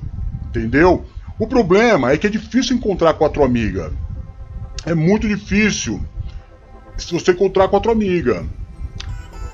[0.50, 1.04] Entendeu?
[1.36, 3.92] O problema é que é difícil encontrar quatro amigas.
[4.86, 6.00] É muito difícil
[6.96, 8.46] se você encontrar quatro amigas.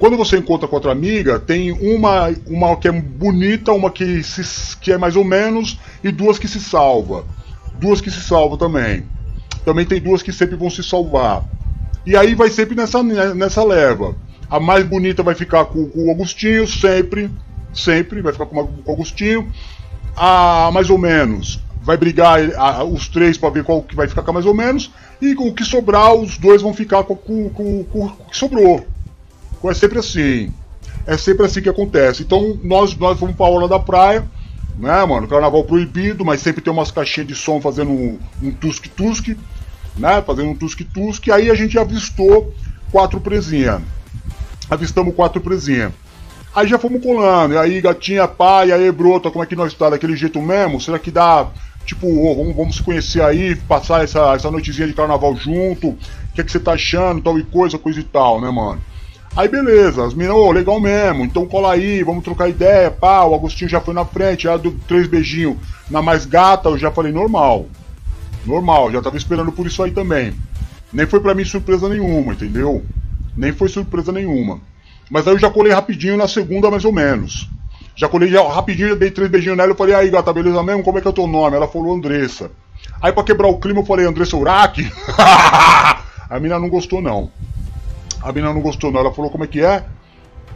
[0.05, 4.93] Quando você encontra quatro amigas, tem uma, uma que é bonita, uma que, se, que
[4.93, 7.25] é mais ou menos, e duas que se salva.
[7.81, 9.05] Duas que se salvam também.
[9.65, 11.43] Também tem duas que sempre vão se salvar.
[12.05, 14.15] E aí vai sempre nessa, nessa leva.
[14.51, 17.31] A mais bonita vai ficar com, com o Agostinho, sempre.
[17.73, 19.51] Sempre vai ficar com, com o Agostinho.
[20.15, 24.21] A mais ou menos vai brigar a- os três para ver qual que vai ficar
[24.23, 24.91] com mais ou menos.
[25.19, 28.37] E com o que sobrar, os dois vão ficar com, com- com- com o que
[28.37, 28.87] sobrou.
[29.71, 30.53] É sempre assim.
[31.07, 32.23] É sempre assim que acontece.
[32.23, 34.25] Então nós, nós fomos pra aula da praia,
[34.79, 35.29] né, mano?
[35.29, 38.19] Carnaval proibido, mas sempre tem umas caixinhas de som fazendo um,
[38.61, 39.37] tusque-tusque,
[39.97, 40.23] né?
[40.23, 41.31] Fazendo um tusque-tusque.
[41.31, 42.53] Aí a gente avistou
[42.91, 43.83] quatro presinhas.
[44.71, 45.93] Avistamos quatro presinhas.
[46.55, 47.55] Aí já fomos colando.
[47.55, 49.91] E aí, gatinha, pai, aí, brota, como é que nós tá?
[49.91, 50.81] Daquele jeito mesmo?
[50.81, 51.49] Será que dá?
[51.85, 55.89] Tipo, ô, vamos, vamos se conhecer aí, passar essa, essa noitezinha de carnaval junto.
[55.89, 55.99] O
[56.35, 57.21] que é que você tá achando?
[57.21, 58.81] Tal e coisa, coisa e tal, né, mano?
[59.37, 63.35] Aí beleza, as meninas, ô, legal mesmo, então cola aí, vamos trocar ideia, pá, o
[63.35, 65.57] Agostinho já foi na frente, já deu três beijinhos
[65.91, 67.67] na mais gata, eu já falei normal.
[68.47, 70.35] Normal, já tava esperando por isso aí também.
[70.93, 72.85] Nem foi pra mim surpresa nenhuma, entendeu?
[73.37, 74.61] Nem foi surpresa nenhuma.
[75.11, 77.51] Mas aí eu já colei rapidinho na segunda, mais ou menos.
[77.97, 80.85] Já colei já, rapidinho, já dei três beijinhos nela, eu falei, aí gata, beleza mesmo?
[80.85, 81.57] Como é que é o teu nome?
[81.57, 82.53] Ela falou Andressa.
[83.03, 84.89] Aí pra quebrar o clima eu falei, Andressa Uraki?
[86.31, 87.31] A mina não gostou não.
[88.25, 89.01] A mina não gostou, não.
[89.01, 89.85] Ela falou, como é que é?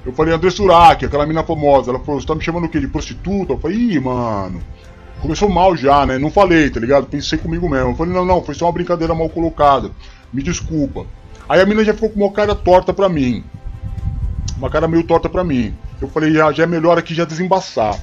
[0.06, 1.90] Eu falei, André Surak, aquela mina famosa.
[1.90, 2.80] Ela falou, você tá me chamando o quê?
[2.80, 3.52] De prostituta?
[3.52, 4.62] Eu falei, ih, mano.
[5.20, 6.16] Começou mal já, né?
[6.16, 7.06] Não falei, tá ligado?
[7.06, 7.90] Pensei comigo mesmo.
[7.90, 9.90] Eu falei, não, não, foi só uma brincadeira mal colocada.
[10.32, 11.04] Me desculpa.
[11.46, 13.44] Aí a mina já ficou com uma cara torta pra mim.
[14.56, 15.74] Uma cara meio torta pra mim.
[16.00, 18.00] Eu falei, já, já é melhor aqui já desembaçar.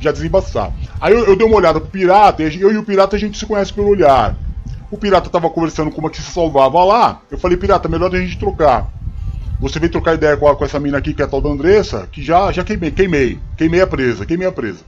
[0.00, 0.72] Já desembaçar.
[0.98, 3.44] Aí eu, eu dei uma olhada pro pirata, eu e o pirata a gente se
[3.44, 4.34] conhece pelo olhar.
[4.94, 7.20] O pirata tava conversando com uma que se salvava lá.
[7.28, 8.86] Eu falei, pirata, melhor a gente trocar.
[9.60, 11.48] Você vem trocar ideia com, a- com essa mina aqui, que é a tal da
[11.48, 13.40] Andressa, que já, já queimei, queimei.
[13.56, 14.84] Queimei a presa, queimei a presa.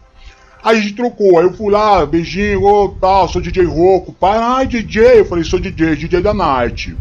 [0.63, 4.13] Aí a gente trocou, aí eu fui lá, beijinho, ô, tal, sou DJ Roco.
[4.13, 6.97] Pai, ai, DJ, eu falei, sou DJ, DJ da Night.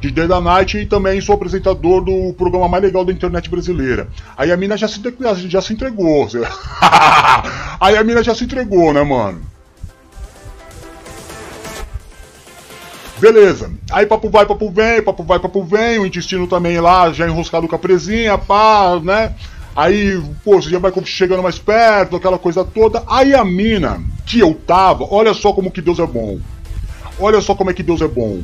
[0.00, 4.06] DJ da Night e também sou apresentador do programa mais legal da internet brasileira.
[4.36, 5.00] Aí a mina já se,
[5.48, 6.28] já se entregou.
[7.80, 9.40] aí a mina já se entregou, né, mano?
[13.18, 13.70] Beleza.
[13.90, 17.66] Aí papo vai, papo vem, papo vai, papo vem, o intestino também lá, já enroscado
[17.66, 19.34] com a presinha, pá, né?
[19.74, 23.02] Aí, pô, você já vai chegando mais perto, aquela coisa toda.
[23.06, 26.38] Aí a mina que eu tava, olha só como que Deus é bom.
[27.18, 28.40] Olha só como é que Deus é bom.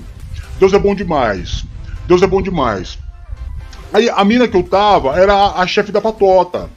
[0.58, 1.64] Deus é bom demais.
[2.06, 2.98] Deus é bom demais.
[3.92, 6.68] Aí a mina que eu tava era a, a chefe da patota.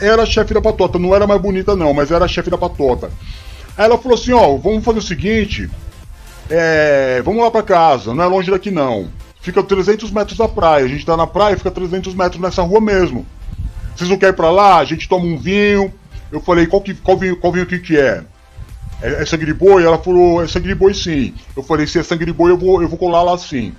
[0.00, 2.58] Era a chefe da patota, não era mais bonita não, mas era a chefe da
[2.58, 3.10] patota.
[3.76, 5.70] Aí ela falou assim, ó, vamos fazer o seguinte,
[6.48, 9.08] é, vamos lá pra casa, não é longe daqui não.
[9.40, 12.80] Fica 300 metros da praia, a gente tá na praia, fica 300 metros nessa rua
[12.80, 13.24] mesmo.
[13.94, 14.78] Vocês não querem ir pra lá?
[14.78, 15.92] A gente toma um vinho.
[16.30, 18.24] Eu falei, qual, que, qual vinho, qual vinho que que é?
[19.00, 19.84] É, é sangue de boi?
[19.84, 21.32] Ela falou, é sangue de boi sim.
[21.56, 23.72] Eu falei, se é sangue de boi, eu vou, eu vou colar lá sim.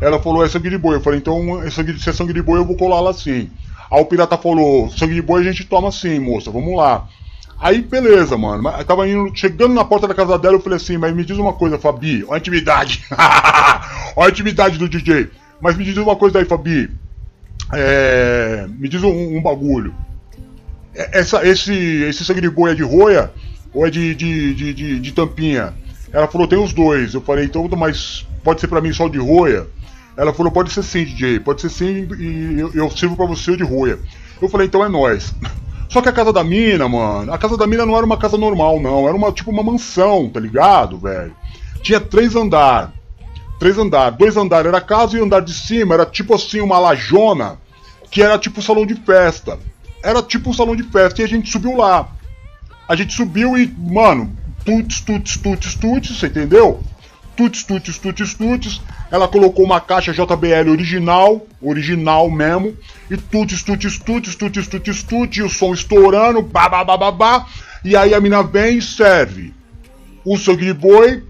[0.00, 0.96] Ela falou, é sangue de boi.
[0.96, 3.50] Eu falei, então, é sangue, se é sangue de boi, eu vou colar lá sim.
[3.90, 7.08] Aí o pirata falou, sangue de boi a gente toma sim, moça, vamos lá.
[7.58, 8.68] Aí, beleza, mano.
[8.68, 11.38] Eu tava indo, chegando na porta da casa dela, eu falei assim, mas me diz
[11.38, 13.04] uma coisa, Fabi, olha a intimidade.
[14.16, 15.30] olha a intimidade do DJ.
[15.60, 16.90] Mas me diz uma coisa aí, Fabi.
[17.72, 19.94] É, me diz um, um bagulho.
[20.94, 23.32] É- Essa, esse, esse sangue de boi é de roia
[23.72, 25.72] ou é de, de, de, de, de tampinha?
[26.12, 27.14] Ela falou, tem os dois.
[27.14, 29.66] Eu falei, então, mas pode ser pra mim só de roia?
[30.16, 33.56] Ela falou, pode ser sim, DJ, pode ser sim e eu, eu sirvo pra você
[33.56, 33.98] de roia.
[34.40, 35.34] Eu falei, então é nóis.
[35.94, 38.36] Só que a casa da mina, mano, a casa da mina não era uma casa
[38.36, 39.06] normal, não.
[39.06, 41.32] Era uma tipo uma mansão, tá ligado, velho?
[41.84, 42.92] Tinha três andar.
[43.60, 44.10] Três andar.
[44.10, 47.60] Dois andares era casa e o andar de cima era tipo assim, uma lajona,
[48.10, 49.56] que era tipo um salão de festa.
[50.02, 52.08] Era tipo um salão de festa e a gente subiu lá.
[52.88, 56.82] A gente subiu e, mano, tuts, tuts, tuts, tuts, você entendeu?
[57.36, 58.82] Tuts, tuts, tuts, tuts.
[59.10, 62.76] Ela colocou uma caixa JBL original, original mesmo,
[63.10, 67.12] e tuts, tuts, tuts, tuts, tuts, tuts, e o som estourando, ba, ba, ba, ba,
[67.12, 67.46] ba.
[67.84, 69.52] E aí a mina vem e serve
[70.24, 71.22] o sangue de boi.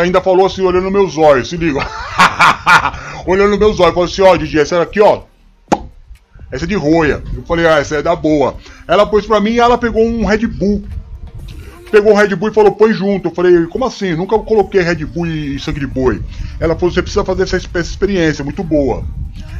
[0.00, 1.80] Ainda falou assim, olhando meus olhos, se liga.
[3.26, 5.22] olhando meus olhos, falou assim, ó, DJ, essa aqui, ó,
[6.50, 7.22] essa é de roia.
[7.34, 8.56] Eu falei, ah, essa é da boa.
[8.86, 10.84] Ela pôs pra mim e ela pegou um Red Bull.
[11.90, 13.28] Pegou um Red Bull e falou, põe junto.
[13.28, 14.14] Eu falei, como assim?
[14.14, 16.22] Nunca coloquei Red Bull e sangue de boi.
[16.60, 19.04] Ela falou, você precisa fazer essa, essa experiência, é muito boa.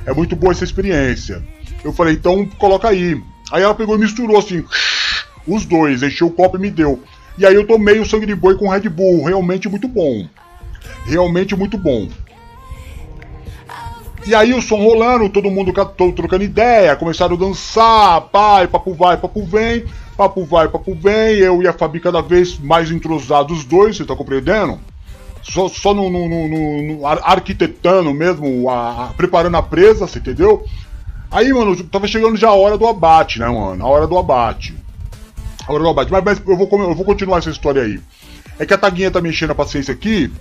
[0.05, 1.43] É muito boa essa experiência.
[1.85, 3.21] Eu falei, então coloca aí.
[3.51, 4.65] Aí ela pegou e misturou assim,
[5.47, 7.03] os dois, encheu o copo e me deu.
[7.39, 10.27] E aí eu tomei o sangue de boi com Red Bull, realmente muito bom.
[11.07, 12.09] Realmente muito bom.
[14.27, 19.17] E aí o som rolando, todo mundo trocando ideia, começaram a dançar, pai, papo vai,
[19.17, 19.87] papo vem,
[20.19, 24.05] papo vai, papo vem, eu e a Fabi cada vez mais entrosados os dois, você
[24.05, 24.81] tá compreendendo?
[25.45, 30.09] Só, só no, no- no- no- no ar- arquitetando mesmo, a- a- preparando a presa,
[30.09, 30.67] você entendeu?
[31.31, 33.85] Aí, mano, tava chegando já a hora do abate, né, mano?
[33.85, 34.75] A hora do abate.
[35.67, 36.11] A hora do abate.
[36.11, 38.01] Mas, mas eu, vou, eu vou continuar essa história aí.
[38.59, 40.33] É que a Taguinha tá me enchendo a paciência aqui.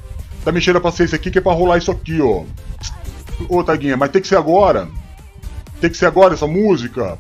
[0.44, 2.44] Tá me enchendo a paciência aqui que é pra rolar isso aqui, ó.
[3.48, 4.88] Ô, Taguinha, mas tem que ser agora?
[5.80, 7.20] Tem que ser agora essa música?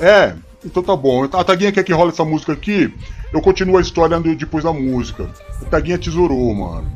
[0.00, 0.34] É,
[0.64, 1.24] então tá bom.
[1.24, 2.92] A Taguinha quer que role essa música aqui.
[3.32, 5.28] Eu continuo a história depois da música.
[5.60, 6.90] A Taguinha tesourou, mano.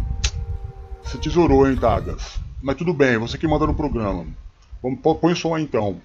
[1.03, 2.39] Você tesourou, hein, Tagas?
[2.62, 4.27] Mas tudo bem, você que manda no programa.
[4.83, 6.01] Vamos, põe o som aí então.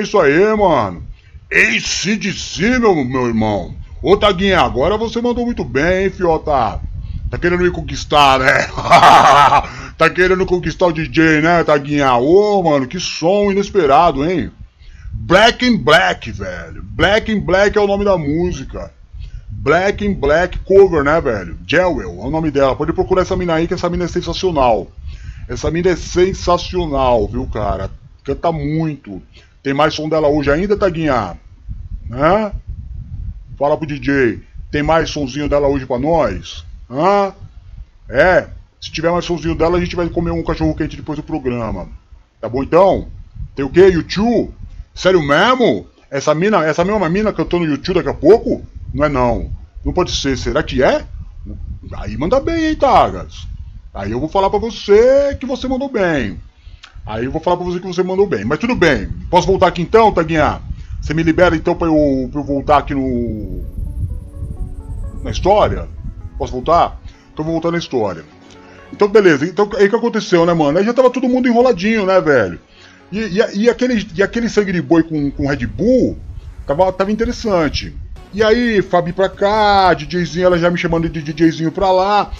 [0.00, 1.02] É isso aí, mano?
[1.52, 3.74] ACDC, meu, meu irmão!
[4.02, 6.80] Ô, Taguinha, agora você mandou muito bem, hein, Fiota?
[7.30, 8.66] Tá querendo me conquistar, né?
[9.98, 12.14] tá querendo conquistar o DJ, né, Taguinha?
[12.14, 14.50] Ô, mano, que som inesperado, hein?
[15.12, 16.82] Black in Black, velho.
[16.82, 18.90] Black in Black é o nome da música.
[19.50, 21.58] Black in Black cover, né, velho?
[21.66, 22.74] Jewel é o nome dela.
[22.74, 24.90] Pode procurar essa mina aí, que essa mina é sensacional.
[25.46, 27.90] Essa mina é sensacional, viu, cara?
[28.24, 29.20] Canta muito.
[29.62, 31.36] Tem mais som dela hoje ainda, Taguinha?
[32.10, 32.52] Hã?
[33.58, 34.40] Fala pro DJ.
[34.70, 36.64] Tem mais sonzinho dela hoje pra nós?
[36.90, 37.34] Hã?
[38.08, 38.48] É.
[38.80, 41.88] Se tiver mais sonzinho dela, a gente vai comer um cachorro quente depois do programa.
[42.40, 43.08] Tá bom então?
[43.54, 43.88] Tem o quê?
[43.88, 44.54] YouTube?
[44.94, 45.86] Sério mesmo?
[46.10, 48.64] Essa mina, essa mesma mina cantando no YouTube daqui a pouco?
[48.94, 49.52] Não é não.
[49.84, 50.38] Não pode ser.
[50.38, 51.04] Será que é?
[51.98, 53.46] Aí manda bem, hein, Tagas?
[53.92, 56.40] Aí eu vou falar pra você que você mandou bem.
[57.04, 58.44] Aí eu vou falar pra você que você mandou bem.
[58.44, 59.08] Mas tudo bem.
[59.30, 60.60] Posso voltar aqui então, Taguinha?
[61.00, 63.62] Você me libera então pra eu, pra eu voltar aqui no.
[65.24, 65.88] Na história?
[66.38, 67.00] Posso voltar?
[67.32, 68.24] Então eu vou voltar na história.
[68.92, 69.46] Então, beleza.
[69.46, 70.78] Então, aí que aconteceu, né, mano?
[70.78, 72.60] Aí já tava todo mundo enroladinho, né, velho?
[73.10, 76.18] E, e, e aquele, e aquele sangue de boi com, com Red Bull
[76.66, 77.94] tava, tava interessante.
[78.32, 82.30] E aí, Fabi pra cá, DJzinho, ela já me chamando de DJzinho pra lá.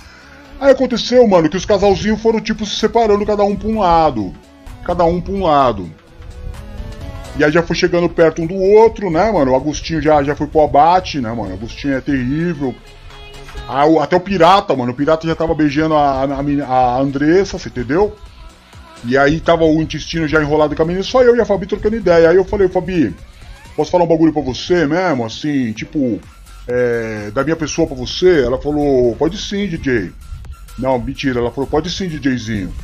[0.61, 4.33] Aí aconteceu, mano, que os casalzinhos foram tipo se separando, cada um pra um lado.
[4.91, 5.89] Cada um pra um lado.
[7.39, 9.53] E aí já foi chegando perto um do outro, né, mano?
[9.53, 11.53] O Agostinho já, já foi pro abate, né, mano?
[11.53, 12.75] O Agostinho é terrível.
[13.69, 14.91] Ah, até o Pirata, mano.
[14.91, 18.17] O Pirata já tava beijando a, a, a, Andressa, você entendeu?
[19.05, 21.67] E aí tava o intestino já enrolado com a menina, só eu e a Fabi
[21.67, 22.29] trocando ideia.
[22.29, 23.15] Aí eu falei, Fabi,
[23.77, 25.25] posso falar um bagulho pra você mesmo?
[25.25, 26.19] Assim, tipo,
[26.67, 28.43] é, da minha pessoa pra você?
[28.43, 30.11] Ela falou, pode sim, DJ.
[30.77, 32.75] Não, mentira, ela falou, pode sim, DJzinho.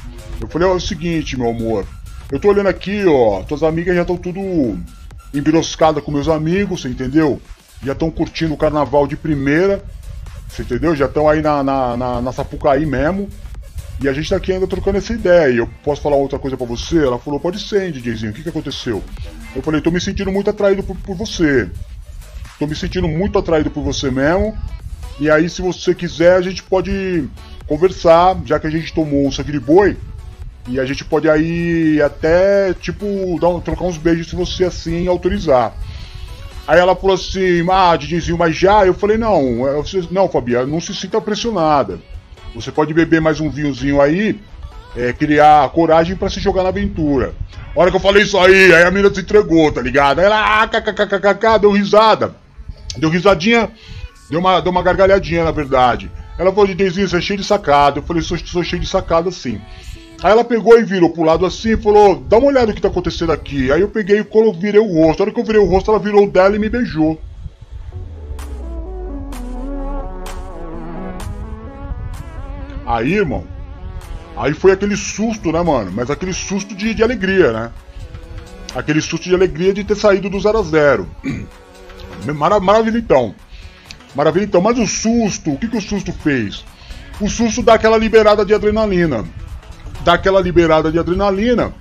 [0.40, 1.84] Eu falei, é o seguinte, meu amor.
[2.30, 4.40] Eu tô olhando aqui, ó, tuas amigas já estão tudo
[5.32, 7.40] embiroscadas com meus amigos, você entendeu?
[7.82, 9.84] Já estão curtindo o carnaval de primeira,
[10.48, 10.96] você entendeu?
[10.96, 13.28] Já estão aí na, na, na, na Sapucaí mesmo.
[14.02, 15.52] E a gente tá aqui ainda trocando essa ideia.
[15.52, 16.98] E eu posso falar outra coisa pra você?
[16.98, 19.02] Ela falou, pode ser, DJzinho, o que que aconteceu?
[19.54, 21.70] Eu falei, tô me sentindo muito atraído por, por você.
[22.58, 24.56] Tô me sentindo muito atraído por você mesmo.
[25.18, 27.26] E aí, se você quiser, a gente pode
[27.66, 29.96] conversar, já que a gente tomou o sangue de boi.
[30.68, 35.06] E a gente pode aí até, tipo, dar um- trocar uns beijos se você assim
[35.06, 35.72] autorizar.
[36.66, 38.84] Aí ela falou assim, ah, DJzinho, mas já?
[38.84, 42.00] Eu falei, não, é, você- não, Fabiana, não se sinta pressionada.
[42.54, 44.40] Você pode beber mais um vinhozinho aí,
[44.96, 47.34] é, criar coragem pra se jogar na aventura.
[47.76, 50.18] A hora que eu falei isso aí, aí a menina se entregou, tá ligado?
[50.18, 52.34] Aí ela, ah, kkkk, deu risada.
[52.96, 53.70] Deu risadinha,
[54.28, 56.10] deu uma, deu uma gargalhadinha, na verdade.
[56.38, 57.98] Ela falou, DJzinho, você é cheio de sacada.
[57.98, 59.60] Eu falei, sou, sou cheio de sacada sim.
[60.22, 62.80] Aí ela pegou e virou pro lado assim e falou, dá uma olhada no que
[62.80, 63.70] tá acontecendo aqui.
[63.70, 65.20] Aí eu peguei e virei o rosto.
[65.20, 67.20] A hora que eu virei o rosto, ela virou o dela e me beijou.
[72.86, 73.44] Aí, irmão,
[74.36, 75.90] aí foi aquele susto, né, mano?
[75.92, 77.72] Mas aquele susto de, de alegria, né?
[78.74, 81.08] Aquele susto de alegria de ter saído do 0 a 0
[82.34, 83.34] Mara, Maravilha então.
[84.14, 84.60] Maravilha então.
[84.60, 86.64] Mas o susto, o que, que o susto fez?
[87.20, 89.24] O susto dá aquela liberada de adrenalina.
[90.06, 91.74] Dá aquela liberada de adrenalina.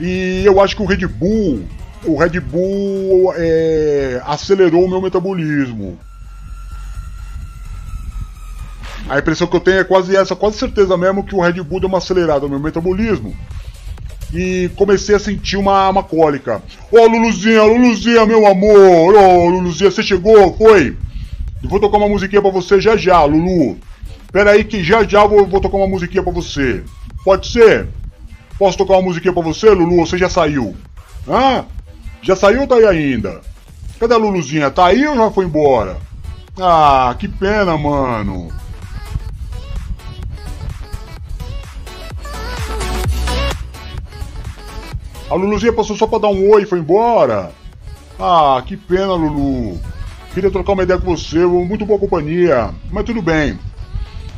[0.00, 1.68] E eu acho que o Red Bull,
[2.02, 5.98] o Red Bull é, acelerou o meu metabolismo.
[9.06, 11.78] A impressão que eu tenho é quase essa, quase certeza mesmo que o Red Bull
[11.78, 13.36] deu uma acelerada no meu metabolismo.
[14.32, 16.62] E comecei a sentir uma, uma cólica.
[16.90, 19.14] Ô Luluzinha, Luluzinha, meu amor!
[19.14, 20.56] Ô Luluzinha, você chegou?
[20.56, 20.96] Foi?
[21.62, 23.76] Eu vou tocar uma musiquinha pra você já já, Lulu.
[24.32, 26.82] Pera aí que já já eu vou, vou tocar uma musiquinha pra você.
[27.24, 27.88] Pode ser?
[28.58, 30.06] Posso tocar uma musiquinha pra você, Lulu?
[30.06, 30.76] Você já saiu?
[31.28, 31.64] Hã?
[32.22, 33.40] Já saiu ou tá aí ainda?
[34.00, 34.70] Cadê a Luluzinha?
[34.70, 35.96] Tá aí ou já foi embora?
[36.60, 38.48] Ah, que pena, mano.
[45.30, 47.52] A Luluzinha passou só pra dar um oi e foi embora.
[48.18, 49.78] Ah, que pena, Lulu.
[50.32, 52.70] Queria trocar uma ideia com você, muito boa companhia.
[52.90, 53.58] Mas tudo bem.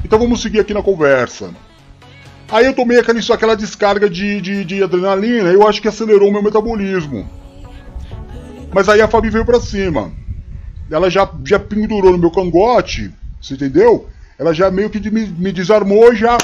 [0.04, 1.50] Então vamos seguir aqui na conversa.
[2.50, 6.32] Aí eu tomei aquele, aquela descarga de, de, de adrenalina, eu acho que acelerou o
[6.32, 7.28] meu metabolismo.
[8.72, 10.12] Mas aí a Fabi veio pra cima.
[10.90, 14.08] Ela já, já pendurou no meu cangote, você entendeu?
[14.36, 16.36] Ela já meio que me, me desarmou, já,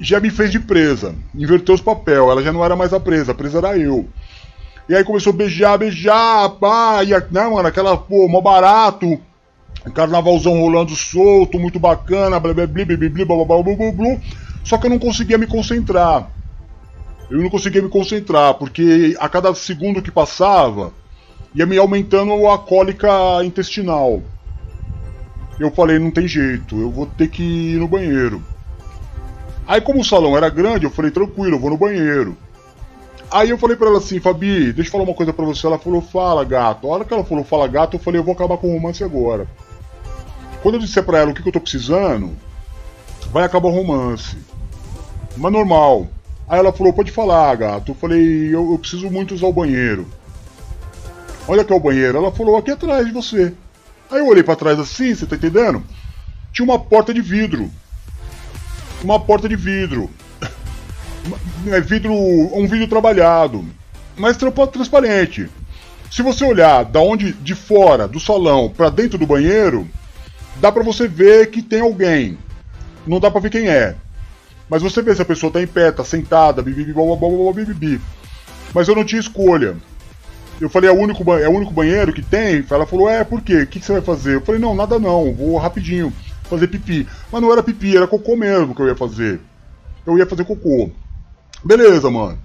[0.00, 1.14] já me fez de presa.
[1.34, 4.08] Inverteu os papel, ela já não era mais a presa, a presa era eu.
[4.88, 9.20] E aí começou a beijar, beijar, pá, e, né, mano, aquela, pô, mó barato.
[9.94, 14.16] Carnavalzão rolando solto, muito bacana, blá blá blá blá blá blá blá blá blá blá.
[14.66, 16.28] Só que eu não conseguia me concentrar.
[17.30, 20.92] Eu não conseguia me concentrar, porque a cada segundo que passava,
[21.54, 23.08] ia me aumentando a cólica
[23.44, 24.20] intestinal.
[25.60, 28.42] Eu falei, não tem jeito, eu vou ter que ir no banheiro.
[29.68, 32.36] Aí como o salão era grande, eu falei, tranquilo, eu vou no banheiro.
[33.30, 35.64] Aí eu falei pra ela assim, Fabi, deixa eu falar uma coisa pra você.
[35.64, 36.88] Ela falou, fala gato.
[36.88, 39.04] A hora que ela falou, fala gato, eu falei, eu vou acabar com o romance
[39.04, 39.46] agora.
[40.60, 42.36] Quando eu disser pra ela o que, que eu tô precisando,
[43.32, 44.36] vai acabar o romance.
[45.36, 46.08] Mas normal.
[46.48, 47.92] Aí ela falou, pode falar, gato.
[47.92, 50.06] Eu falei, eu, eu preciso muito usar o banheiro.
[51.48, 52.18] Olha aqui é o banheiro.
[52.18, 53.52] Ela falou, aqui atrás de você.
[54.10, 55.82] Aí eu olhei pra trás assim, você tá entendendo?
[56.52, 57.70] Tinha uma porta de vidro.
[59.02, 60.10] Uma porta de vidro.
[61.68, 62.12] É vidro.
[62.12, 63.64] um vidro trabalhado.
[64.16, 65.50] Mas transparente.
[66.08, 69.88] Se você olhar da onde de fora do salão pra dentro do banheiro,
[70.60, 72.38] dá pra você ver que tem alguém.
[73.04, 73.96] Não dá pra ver quem é.
[74.68, 78.00] Mas você vê se a pessoa tá em pé, tá sentada, bibibi, bibibi.
[78.74, 79.76] Mas eu não tinha escolha.
[80.60, 82.64] Eu falei, é o único, é o único banheiro que tem?
[82.68, 83.62] Ela falou, é, por quê?
[83.62, 84.36] O que, que você vai fazer?
[84.36, 86.12] Eu falei, não, nada não, vou rapidinho
[86.48, 87.06] fazer pipi.
[87.30, 89.40] Mas não era pipi, era cocô mesmo que eu ia fazer.
[90.06, 90.90] Eu ia fazer cocô.
[91.64, 92.38] Beleza, mano.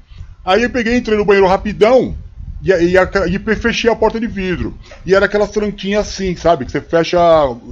[0.43, 2.15] Aí eu peguei, entrei no banheiro rapidão
[2.63, 4.73] e, e, e fechei a porta de vidro.
[5.05, 6.65] E era aquelas tranquinhas assim, sabe?
[6.65, 7.19] Que você fecha.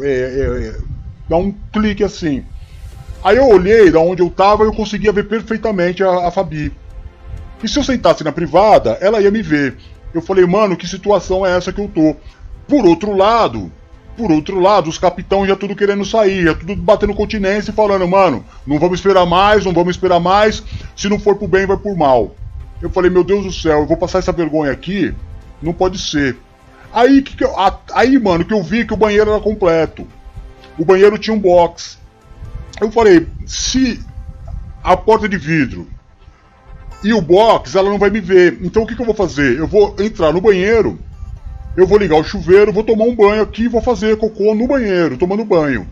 [0.01, 0.77] é, é, é,
[1.27, 2.43] dá um clique assim.
[3.23, 6.71] Aí eu olhei da onde eu tava e eu conseguia ver perfeitamente a, a Fabi.
[7.61, 9.77] E se eu sentasse na privada, ela ia me ver.
[10.13, 12.15] Eu falei, mano, que situação é essa que eu tô?
[12.67, 13.71] Por outro lado,
[14.15, 18.07] por outro lado, os capitães já tudo querendo sair, já tudo batendo continência e falando,
[18.07, 20.63] mano, não vamos esperar mais, não vamos esperar mais,
[20.95, 22.35] se não for pro bem, vai por mal.
[22.81, 25.13] Eu falei, meu Deus do céu, eu vou passar essa vergonha aqui?
[25.61, 26.37] Não pode ser.
[26.93, 27.53] Aí, que que eu-
[27.93, 30.07] aí mano, que eu vi que o banheiro era completo.
[30.77, 31.98] O banheiro tinha um box.
[32.79, 33.99] Eu falei, se
[34.83, 35.87] a porta de vidro
[37.03, 38.59] e o box, ela não vai me ver.
[38.61, 39.57] Então o que, que eu vou fazer?
[39.57, 40.99] Eu vou entrar no banheiro,
[41.75, 44.67] eu vou ligar o chuveiro, vou tomar um banho aqui e vou fazer cocô no
[44.67, 45.87] banheiro, tomando banho.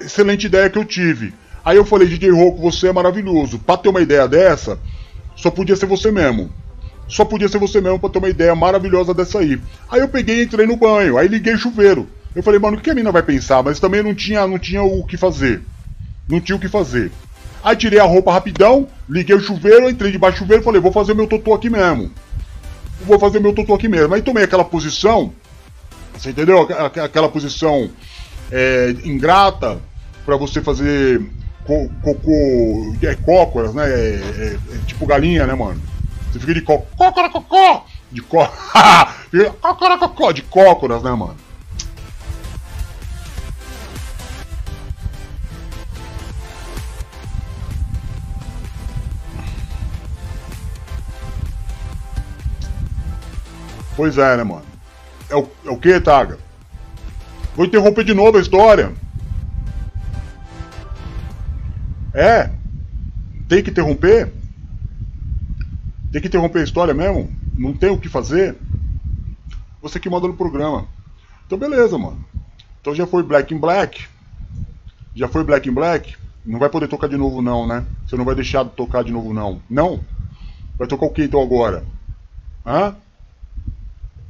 [0.00, 1.32] Excelente ideia que eu tive.
[1.64, 3.58] Aí eu falei, DJ Roco, você é maravilhoso.
[3.58, 4.78] Pra ter uma ideia dessa,
[5.36, 6.50] só podia ser você mesmo.
[7.08, 9.60] Só podia ser você mesmo pra ter uma ideia maravilhosa dessa aí.
[9.90, 12.08] Aí eu peguei e entrei no banho, aí liguei o chuveiro.
[12.34, 13.62] Eu falei, mano, o que a mina vai pensar?
[13.62, 15.62] Mas também não tinha, não tinha o que fazer.
[16.28, 17.10] Não tinha o que fazer.
[17.62, 20.92] Aí tirei a roupa rapidão, liguei o chuveiro, entrei debaixo do chuveiro e falei, vou
[20.92, 22.10] fazer meu totô aqui mesmo.
[23.00, 24.14] Vou fazer meu totô aqui mesmo.
[24.14, 25.32] Aí tomei aquela posição,
[26.16, 26.60] você entendeu?
[26.62, 27.90] Aqu- aqu- Aquela posição
[28.50, 29.78] é, ingrata
[30.24, 31.20] pra você fazer
[31.64, 33.88] co- cocô, é cócoras, né?
[33.88, 35.80] É, é- é tipo galinha, né, mano?
[36.32, 38.46] Você fica de có, cócoracocó, de có,
[40.32, 41.36] de cócoras, né, mano?
[53.98, 54.62] Pois é, né, mano?
[55.28, 56.38] É o, é o que, Taga?
[57.56, 58.92] Vou interromper de novo a história.
[62.14, 62.48] É?
[63.48, 64.32] Tem que interromper?
[66.12, 67.28] Tem que interromper a história mesmo?
[67.56, 68.56] Não tem o que fazer?
[69.82, 70.86] Você que manda no programa.
[71.44, 72.24] Então beleza, mano.
[72.80, 74.06] Então já foi Black in Black.
[75.12, 76.14] Já foi Black in Black.
[76.46, 77.84] Não vai poder tocar de novo não, né?
[78.06, 79.60] Você não vai deixar de tocar de novo não.
[79.68, 79.98] Não?
[80.78, 81.84] Vai tocar o que então agora?
[82.64, 82.94] Hã?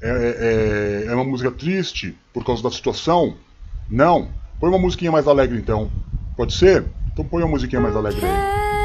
[0.01, 3.35] É, é- é uma música triste por causa da situação?
[3.91, 4.29] Não.
[4.61, 5.91] Põe uma musiquinha mais alegre então.
[6.37, 6.85] Pode ser?
[7.13, 8.78] Então põe uma musiquinha mais alegre aí.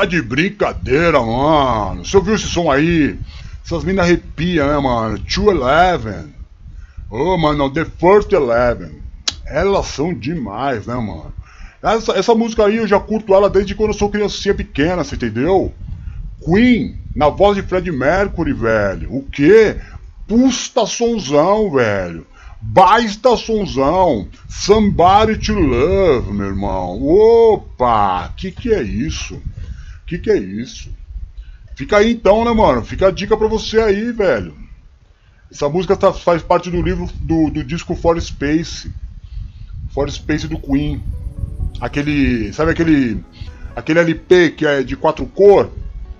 [0.00, 2.04] Tá de brincadeira, mano!
[2.04, 3.18] Você ouviu esse som aí?
[3.64, 5.18] Essas minas arrepiam, né, mano?
[5.18, 6.28] 211.
[7.10, 9.00] Ô, mano, The First Eleven.
[9.46, 11.32] Elas são demais, né, mano?
[11.82, 15.16] Essa, essa música aí eu já curto ela desde quando eu sou criancinha pequena, você
[15.16, 15.72] entendeu?
[16.44, 19.14] Queen, na voz de Fred Mercury, velho.
[19.14, 19.76] O quê?
[20.26, 22.26] Pusta sonzão, velho.
[22.60, 24.28] Baita sonzão.
[24.48, 27.02] Somebody to love, meu irmão.
[27.02, 29.40] Opa, que que é isso?
[30.10, 30.90] Que que é isso?
[31.76, 32.84] Fica aí então, né, mano?
[32.84, 34.56] Fica a dica pra você aí, velho.
[35.48, 38.92] Essa música tá- faz parte do livro do, do disco For Space.
[39.90, 41.00] For Space do Queen.
[41.80, 42.52] Aquele.
[42.52, 43.22] Sabe aquele.
[43.76, 45.70] Aquele LP que é de quatro cor?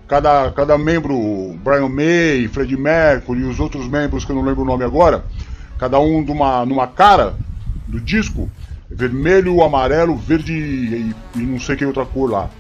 [0.07, 4.62] Cada, cada membro, Brian May, Fred Mercury e os outros membros que eu não lembro
[4.62, 5.24] o nome agora,
[5.78, 7.34] cada um numa, numa cara
[7.88, 8.49] do disco,
[8.88, 12.51] vermelho, amarelo, verde e, e não sei que outra cor lá.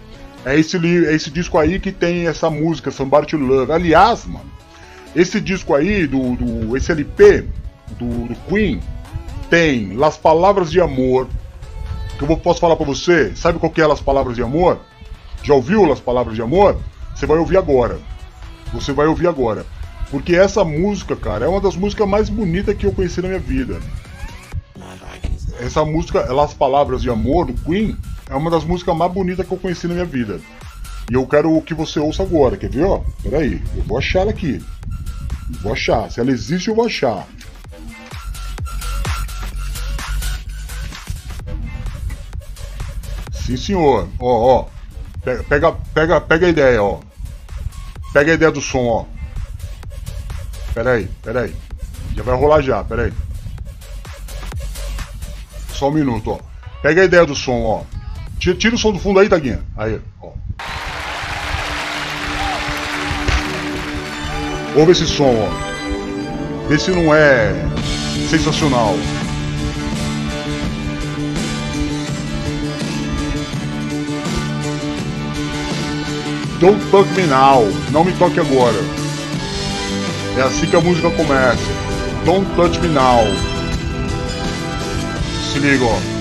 [0.44, 0.76] É esse,
[1.06, 3.72] é esse disco aí que tem essa música, Somebody to Love.
[3.72, 4.50] Aliás, mano,
[5.14, 7.44] esse disco aí, do, do esse LP
[7.98, 8.80] do, do Queen,
[9.50, 11.28] tem Las Palavras de Amor,
[12.16, 13.32] que eu vou- posso falar pra você.
[13.34, 14.78] Sabe qual que é Las Palavras de Amor?
[15.42, 16.78] Já ouviu Las Palavras de Amor?
[17.14, 17.98] Você vai ouvir agora.
[18.72, 19.66] Você vai ouvir agora.
[20.10, 23.40] Porque essa música, cara, é uma das músicas mais bonitas que eu conheci na minha
[23.40, 23.78] vida.
[25.60, 27.96] Essa música, Las Palavras de Amor, do Queen,
[28.30, 30.40] é uma das músicas mais bonitas que eu conheci na minha vida.
[31.10, 33.02] E eu quero que você ouça agora, quer ver, ó?
[33.24, 34.64] Peraí, eu vou achar ela aqui.
[35.52, 36.08] Eu vou achar.
[36.08, 37.26] Se ela existe, eu vou achar.
[43.32, 44.08] Sim, senhor.
[44.20, 44.68] Ó, ó.
[45.24, 47.00] Pega, pega, pega, a ideia, ó.
[48.12, 49.04] Pega a ideia do som, ó.
[50.72, 51.56] Pera aí, pera aí.
[52.14, 53.12] Já vai rolar já, pera aí.
[55.72, 56.38] Só um minuto, ó.
[56.80, 57.99] Pega a ideia do som, ó.
[58.40, 59.60] Tira, tira o som do fundo aí, Taguinha.
[59.76, 60.30] Aí, ó.
[64.74, 66.66] Ouve esse som, ó.
[66.66, 67.52] Vê se não é
[68.30, 68.94] sensacional.
[76.60, 77.66] Don't Touch Me Now.
[77.90, 78.78] Não me toque agora.
[80.38, 81.60] É assim que a música começa.
[82.24, 83.24] Don't Touch Me Now.
[85.52, 86.19] Se liga, ó.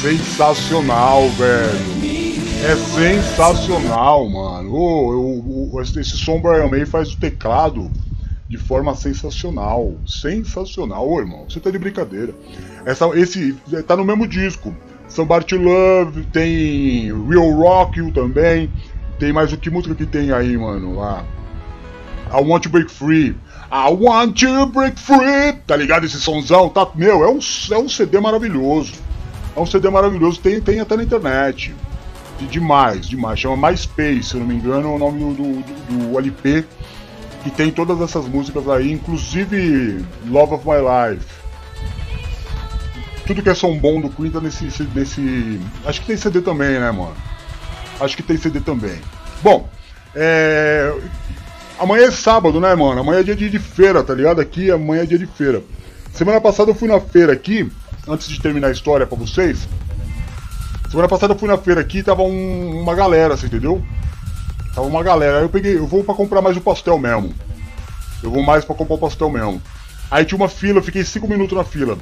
[0.00, 2.00] Sensacional, velho.
[2.62, 4.74] É sensacional, mano.
[4.74, 7.90] Ô, eu- eu- esse som Brian May faz o teclado
[8.48, 9.94] de forma sensacional.
[10.06, 11.46] Sensacional, ô, irmão.
[11.48, 12.34] Você tá de brincadeira.
[12.84, 14.74] Essa, esse tá no mesmo disco.
[15.08, 18.70] Somebody Love, tem Real Rock You também.
[19.18, 20.96] Tem mais o que música que tem aí, mano?
[20.96, 21.24] Lá.
[22.32, 23.36] I Want to Break Free.
[23.72, 25.52] I Want to Break Free.
[25.66, 26.68] Tá ligado esse sonzão?
[26.68, 27.38] Tá, meu, é um,
[27.72, 28.92] é um CD maravilhoso.
[29.60, 30.40] É um CD maravilhoso.
[30.40, 31.74] Tem, tem até na internet.
[32.38, 33.38] De, demais, demais.
[33.38, 36.64] Chama MySpace, se eu não me engano, é o nome do, do, do, LP.
[37.42, 41.26] Que tem todas essas músicas aí, inclusive Love of My Life.
[43.26, 45.60] Tudo que é som bom do Queen tá nesse, nesse.
[45.84, 47.14] Acho que tem CD também, né, mano?
[48.00, 48.98] Acho que tem CD também.
[49.42, 49.68] Bom,
[50.14, 50.90] é.
[51.78, 53.00] Amanhã é sábado, né, mano?
[53.00, 54.40] Amanhã é dia de, de feira, tá ligado?
[54.40, 55.62] Aqui amanhã é dia de feira.
[56.12, 57.70] Semana passada eu fui na feira aqui,
[58.08, 59.68] antes de terminar a história pra vocês.
[60.90, 63.82] Semana passada eu fui na feira aqui e tava um- uma galera, entendeu?
[64.74, 65.38] Tava uma galera.
[65.38, 67.32] Aí eu peguei, eu vou pra comprar mais o pastel mesmo.
[68.22, 69.62] Eu vou mais pra comprar o pastel mesmo.
[70.10, 71.96] Aí tinha uma fila, eu fiquei 5 minutos na fila.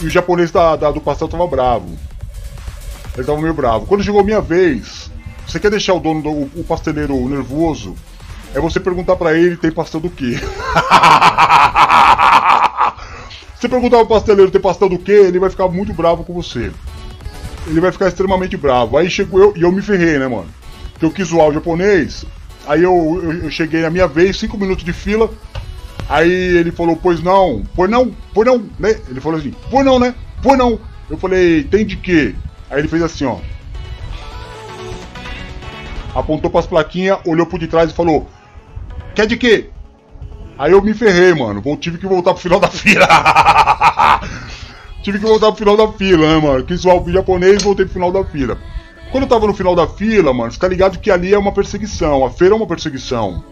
[0.00, 1.98] E o japonês da, da- do pastel tava bravo.
[3.16, 3.86] Ele tava meio bravo.
[3.86, 5.10] Quando chegou minha vez,
[5.46, 6.30] você quer deixar o dono do
[6.60, 7.96] o pasteleiro nervoso?
[8.54, 10.38] É você perguntar pra ele tem pastel do quê?
[13.66, 16.70] você perguntar pro pasteleiro tem pastel do quê, ele vai ficar muito bravo com você.
[17.66, 18.96] Ele vai ficar extremamente bravo.
[18.96, 20.46] Aí chegou eu e eu me ferrei, né, mano?
[20.98, 22.24] Que eu quis zoar o japonês.
[22.66, 25.30] Aí eu, eu, eu cheguei na minha vez, cinco minutos de fila.
[26.08, 28.96] Aí ele falou, pois não, pois não, pois não, né?
[29.08, 30.14] Ele falou assim, pois não, né?
[30.42, 30.78] Pois não.
[31.10, 32.34] Eu falei, tem de quê?
[32.70, 33.38] Aí ele fez assim, ó.
[36.14, 38.28] Apontou pras plaquinhas, olhou por detrás e falou,
[39.14, 39.70] quer de quê?
[40.58, 41.60] Aí eu me ferrei, mano.
[41.60, 43.06] Vou- Tive que voltar pro final da fila.
[45.02, 46.64] tive que voltar pro final da fila, né, mano?
[46.64, 48.58] Quis zoar o japonês e voltei pro final da fila.
[49.12, 51.52] Quando eu tava no final da fila, mano, você tá ligado que ali é uma
[51.52, 52.24] perseguição.
[52.24, 53.44] A feira é uma perseguição.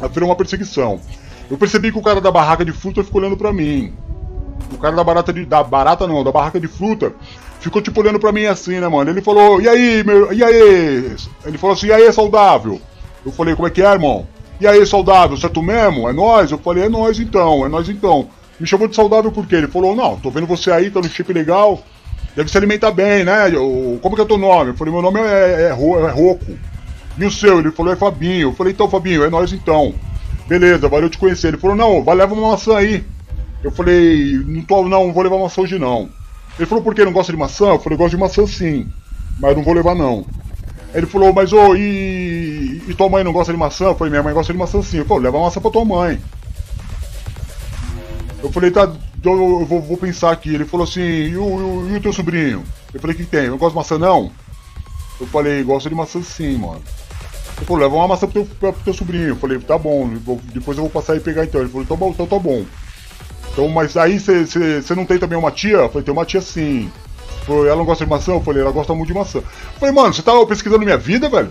[0.00, 1.00] A feira é uma perseguição.
[1.50, 3.94] Eu percebi que o cara da barraca de fruta ficou olhando pra mim.
[4.72, 5.44] O cara da barata de.
[5.44, 7.12] Da barata não, da barraca de fruta.
[7.60, 9.10] Ficou tipo olhando pra mim assim, né, mano?
[9.10, 10.32] Ele falou, e aí, meu.
[10.32, 11.16] E aí?
[11.46, 12.80] Ele falou assim, e aí, saudável?
[13.24, 14.26] Eu falei, como é que é, irmão?
[14.64, 16.08] E aí, saudável, certo mesmo?
[16.08, 16.50] É nós?
[16.50, 18.28] Eu falei, é nós então, é nós então.
[18.58, 19.56] Me chamou de saudável por quê?
[19.56, 21.82] Ele falou, não, tô vendo você aí, tá no chip legal.
[22.34, 23.50] Deve se alimentar bem, né?
[23.54, 24.70] Eu- como que é teu nome?
[24.70, 26.46] Eu falei, meu nome é, é, Ro- é Roco.
[27.18, 27.58] E o seu?
[27.58, 28.48] Ele falou, é Fabinho.
[28.48, 29.92] Eu falei, então, Fabinho, é nós então.
[30.48, 31.48] Beleza, valeu te conhecer.
[31.48, 33.04] Ele falou, não, vai levar uma maçã aí.
[33.62, 36.08] Eu falei, não, tô, não, não vou levar maçã hoje não.
[36.58, 37.66] Ele falou, por que não gosta de maçã?
[37.66, 38.88] Eu falei, gosto de maçã sim,
[39.38, 40.24] mas não vou levar não.
[40.94, 43.86] Ele falou, mas ô, e, e tua mãe não gosta de maçã?
[43.86, 44.98] Eu falei, minha mãe gosta de maçã sim.
[44.98, 46.20] Eu falei, leva maçã pra tua mãe.
[48.42, 50.54] Eu falei, tá, então eu vou, vou pensar aqui.
[50.54, 52.62] Ele falou assim, e o, e o- teu sobrinho?
[52.92, 53.44] Eu falei, que tem?
[53.46, 54.30] Eu não gosto de maçã não?
[55.20, 56.82] Eu falei, gosto de maçã sim, mano.
[57.56, 59.28] Ele falou, leva uma maçã pro teu, pro teu sobrinho.
[59.30, 61.60] Eu falei, tá bom, eu depois eu vou passar e pegar então.
[61.60, 62.64] Ele falou, tá bom, então tá bom.
[63.52, 65.76] Então, mas aí você não tem também uma tia?
[65.78, 66.90] Eu falei, tem uma tia sim.
[67.46, 68.32] Falou, ela não gosta de maçã?
[68.32, 69.38] Eu falei, ela gosta muito de maçã.
[69.38, 69.44] Eu
[69.78, 71.50] falei, mano, você tá pesquisando minha vida, velho?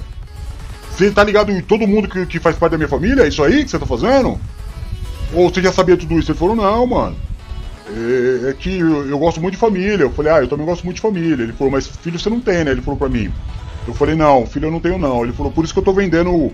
[0.91, 3.23] Você tá ligado em todo mundo que, que faz parte da minha família?
[3.23, 4.39] É isso aí que você tá fazendo?
[5.33, 6.31] Ou você já sabia tudo isso?
[6.31, 7.15] Ele falou, não, mano.
[7.87, 10.03] É, é que eu, eu gosto muito de família.
[10.03, 11.43] Eu falei, ah, eu também gosto muito de família.
[11.43, 12.71] Ele falou, mas filho você não tem, né?
[12.71, 13.31] Ele falou pra mim.
[13.87, 15.23] Eu falei, não, filho eu não tenho não.
[15.23, 16.51] Ele falou, por isso que eu tô vendendo.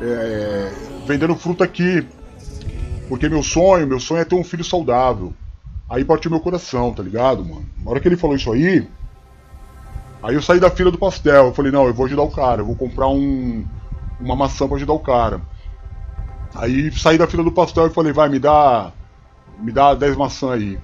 [0.00, 0.72] é,
[1.06, 2.04] vendendo fruta aqui.
[3.08, 5.32] Porque meu sonho, meu sonho é ter um filho saudável.
[5.88, 7.64] Aí partiu meu coração, tá ligado, mano?
[7.82, 8.86] Na hora que ele falou isso aí.
[10.22, 11.46] Aí eu saí da fila do pastel.
[11.46, 12.60] Eu falei, não, eu vou ajudar o cara.
[12.60, 13.64] Eu vou comprar um,
[14.20, 15.40] uma maçã pra ajudar o cara.
[16.54, 18.90] Aí saí da fila do pastel e falei, vai, me dá.
[19.60, 20.78] Me dá 10 maçãs aí.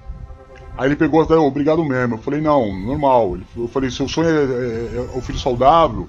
[0.77, 2.15] Aí ele pegou obrigado mesmo.
[2.15, 3.37] Eu falei, não, normal.
[3.55, 6.07] Eu falei, seu sonho é, é- é o filho saudável.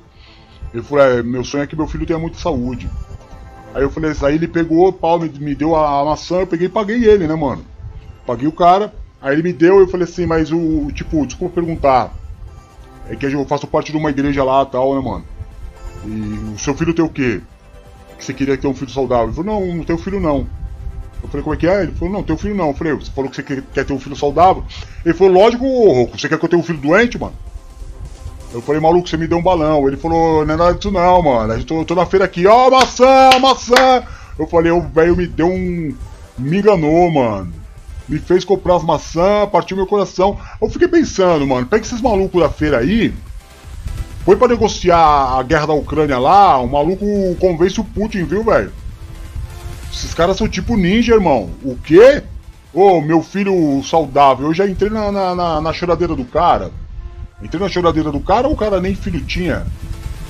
[0.72, 2.88] Ele falou, é, meu sonho é que meu filho tenha muita saúde.
[3.74, 6.68] Aí eu falei, aí ele pegou, pau, me, me deu a, a maçã, eu peguei
[6.68, 7.64] e paguei ele, né, mano?
[8.27, 12.12] Paguei o cara, aí ele me deu, eu falei assim, mas o, tipo, desculpa perguntar.
[13.09, 15.25] É que eu faço parte de uma igreja lá tal, né, mano?
[16.07, 17.41] E o seu filho tem o quê?
[18.16, 19.27] Que você queria ter um filho saudável?
[19.27, 20.47] Ele falou, não, não tenho filho não.
[21.22, 21.83] Eu falei, como é que é?
[21.83, 22.68] Ele falou, não, tenho filho não.
[22.68, 24.64] Eu falei, você falou que você quer, ter um filho saudável?
[25.05, 25.66] Ele falou, lógico,
[26.12, 27.35] você quer que eu tenha um filho doente, mano?
[28.53, 29.87] Eu falei, maluco, você me deu um balão.
[29.89, 31.53] Ele falou, não é nada disso não, mano.
[31.55, 34.05] Eu tô, tô na feira aqui, ó, maçã, maçã.
[34.39, 35.95] Eu falei, o velho me deu um.
[36.39, 37.63] Me enganou, mano.
[38.09, 40.38] Me fez comprar as maçãs, partiu meu coração.
[40.61, 43.14] Eu fiquei pensando, mano, pega esses malucos da feira aí.
[44.24, 47.07] Foi pra negociar a guerra da Ucrânia lá, o maluco
[47.38, 48.72] convence o Putin, viu, velho?
[49.92, 51.50] Esses caras são tipo ninja, irmão.
[51.62, 52.22] O quê?
[52.72, 56.72] Ô, meu filho saudável, eu já entrei na, na, na, na choradeira do cara.
[57.42, 59.66] Entrei na choradeira do cara, o cara nem filho tinha.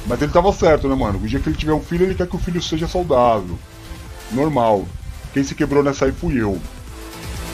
[0.07, 1.18] Mas ele tava certo, né, mano?
[1.18, 3.59] O dia que ele tiver um filho, ele quer que o filho seja saudável.
[4.31, 4.85] normal.
[5.33, 6.61] Quem se quebrou nessa aí fui eu.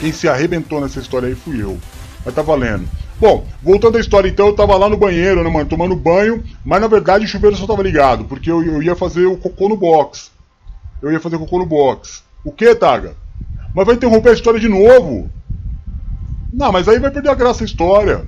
[0.01, 1.77] Quem se arrebentou nessa história aí fui eu.
[2.25, 2.87] Mas tá valendo.
[3.19, 6.81] Bom, voltando à história então, eu tava lá no banheiro, né, mano, tomando banho, mas
[6.81, 9.77] na verdade o chuveiro só tava ligado, porque eu, eu ia fazer o cocô no
[9.77, 10.31] box.
[11.03, 12.23] Eu ia fazer cocô no box.
[12.43, 13.15] O que, Taga?
[13.75, 15.29] Mas vai interromper a história de novo?
[16.51, 18.27] Não, mas aí vai perder a graça da história.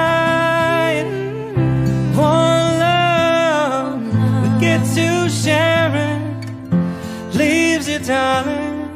[8.05, 8.89] Darling,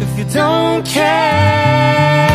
[0.00, 2.31] if you don't care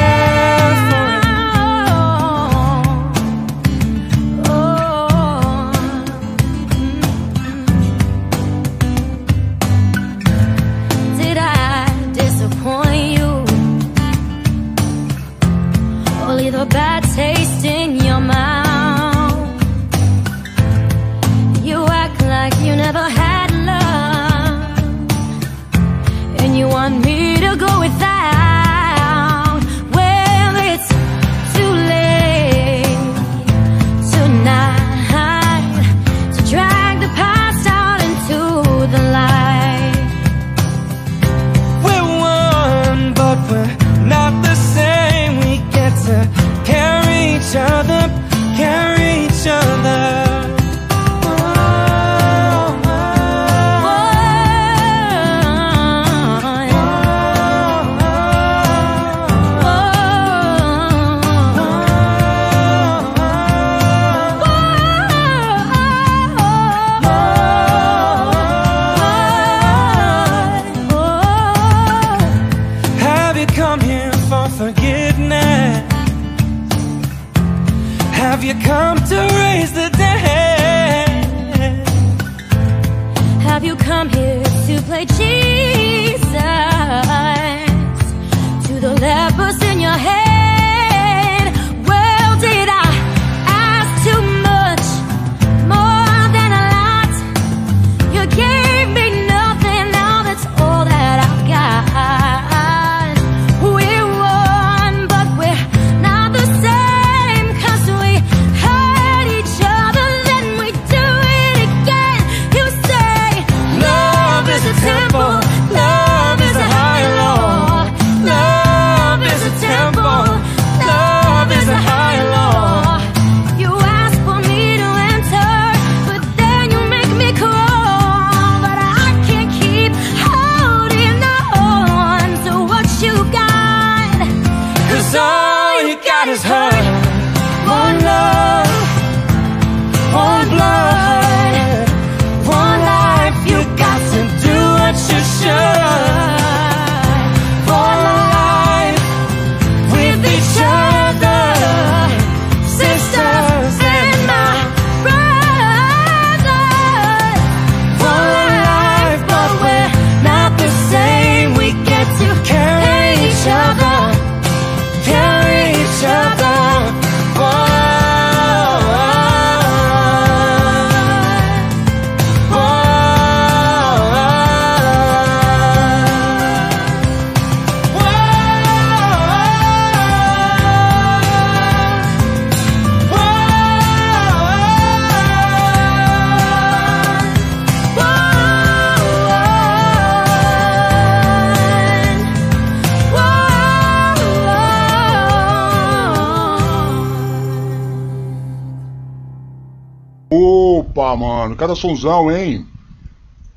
[201.68, 202.65] cada sonzão, hein?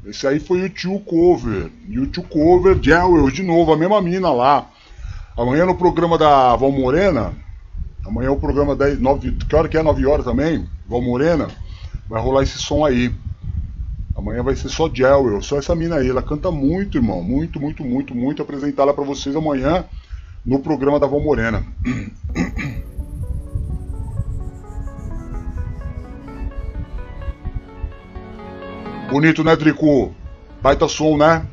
[0.05, 1.71] Esse aí foi o tio cover.
[1.89, 4.69] E o tio cover, Jewel, de novo, a mesma mina lá.
[5.37, 7.33] Amanhã no programa da Val Morena.
[8.05, 9.83] Amanhã é o programa 10, 9, que hora que é?
[9.83, 10.67] 9 horas também?
[10.89, 11.47] Val Morena.
[12.09, 13.15] Vai rolar esse som aí.
[14.17, 16.09] Amanhã vai ser só Jewel, só essa mina aí.
[16.09, 17.23] Ela canta muito, irmão.
[17.23, 18.43] Muito, muito, muito, muito.
[18.43, 19.85] Apresentar ela pra vocês amanhã.
[20.45, 21.65] no programa da Val Morena.
[29.11, 30.15] Bonito, né, Drico?
[30.63, 31.45] Baita som, né?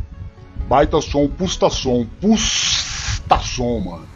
[0.69, 4.07] Baita som, pusta som, pusta som, mano.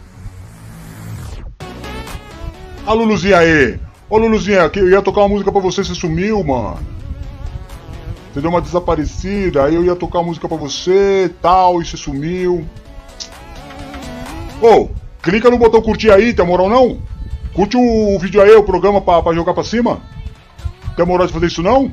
[2.85, 3.79] A Luluzinha aí.
[4.07, 6.77] Ô Luluzinha, eu ia tocar uma música pra você, você sumiu, mano.
[8.31, 11.97] Você deu uma desaparecida, aí eu ia tocar uma música pra você tal, e você
[11.97, 12.63] sumiu.
[14.61, 14.89] Ô,
[15.23, 16.99] clica no botão curtir aí, tem moral não?
[17.55, 19.99] Curte o, o vídeo aí, o programa pra, pra jogar pra cima.
[20.95, 21.91] Tem moral de fazer isso não?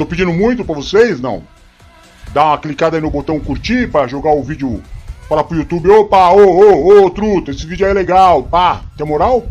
[0.00, 1.20] Tô pedindo muito pra vocês?
[1.20, 1.42] Não.
[2.32, 4.82] Dá uma clicada aí no botão curtir pra jogar o vídeo
[5.28, 5.90] para pro YouTube.
[5.90, 8.42] Opa, ô, ô, ô, truta, esse vídeo aí é legal.
[8.44, 9.46] Pá, tem moral?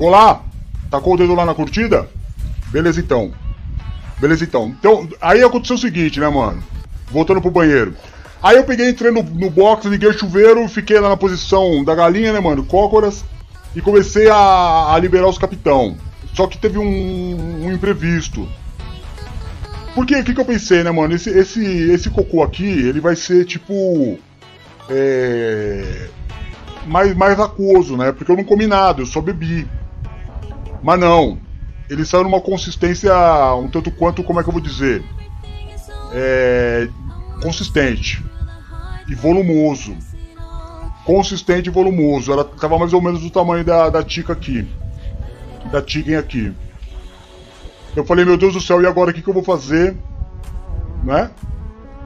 [0.00, 0.42] Jogou lá?
[0.90, 2.08] Tacou o dedo lá na curtida?
[2.68, 3.32] Beleza então.
[4.18, 4.68] Beleza então.
[4.68, 6.62] Então, aí aconteceu o seguinte, né, mano?
[7.10, 7.94] Voltando pro banheiro.
[8.42, 11.94] Aí eu peguei, entrei no, no box, liguei o chuveiro, fiquei lá na posição da
[11.94, 12.64] galinha, né, mano?
[12.64, 13.26] Cócoras.
[13.76, 15.98] E comecei a, a liberar os capitão.
[16.32, 18.48] Só que teve um, um imprevisto.
[19.94, 20.16] Por quê?
[20.16, 21.14] O que, que eu pensei, né, mano?
[21.14, 24.18] Esse, esse, esse cocô aqui, ele vai ser tipo.
[24.88, 26.08] É.
[26.86, 28.12] Mais, mais aquoso, né?
[28.12, 29.68] Porque eu não comi nada, eu só bebi.
[30.82, 31.38] Mas não.
[31.88, 33.12] Ele saiu numa consistência
[33.54, 35.02] um tanto quanto, como é que eu vou dizer?
[36.12, 36.88] É.
[37.42, 38.24] Consistente.
[39.08, 39.96] E volumoso.
[41.04, 42.32] Consistente e volumoso.
[42.32, 44.68] Ela tava mais ou menos do tamanho da, da tica aqui.
[45.72, 46.52] Da chicken aqui.
[47.96, 49.96] Eu falei, meu Deus do céu, e agora o que, que eu vou fazer?
[51.02, 51.30] Né?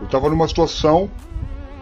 [0.01, 1.11] Eu tava numa situação.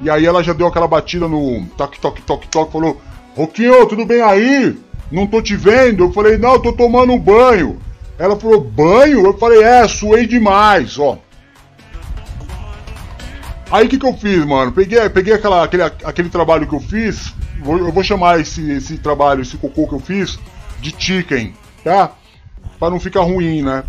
[0.01, 3.01] E aí ela já deu aquela batida no toque, toque, toque, toque, falou:
[3.37, 4.77] Roquinho, tudo bem aí?
[5.13, 6.05] Não tô te vendo.
[6.05, 7.79] Eu falei: Não, eu tô tomando um banho.
[8.19, 9.25] Ela falou: Banho?
[9.25, 11.19] Eu falei: É, suei demais, ó.
[13.71, 14.73] Aí o que, que eu fiz, mano?
[14.73, 17.35] Peguei, peguei aquela, aquele, aquele trabalho que eu fiz.
[17.63, 20.39] Vou, eu vou chamar esse, esse trabalho, esse cocô que eu fiz,
[20.81, 21.55] de chicken,
[21.85, 22.13] tá?
[22.79, 23.85] Pra não ficar ruim, né?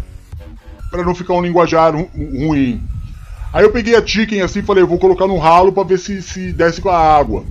[0.92, 2.82] Pra não ficar um linguajar ru ruim.
[3.52, 6.00] Aí eu peguei a chicken assim e falei, eu vou colocar no ralo pra ver
[6.00, 7.44] se, se desce com a água.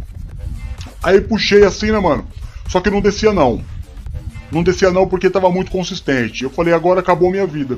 [1.03, 2.25] Aí puxei assim, né, mano?
[2.73, 3.63] Só que não descia não.
[4.51, 6.43] Não descia não porque tava muito consistente.
[6.43, 7.77] Eu falei, agora acabou minha vida.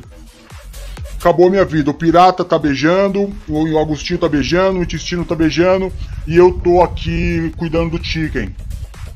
[1.19, 1.91] Acabou minha vida.
[1.91, 5.93] O pirata tá beijando, o Agostinho tá beijando, o intestino tá beijando
[6.29, 8.55] e eu tô aqui cuidando do chicken.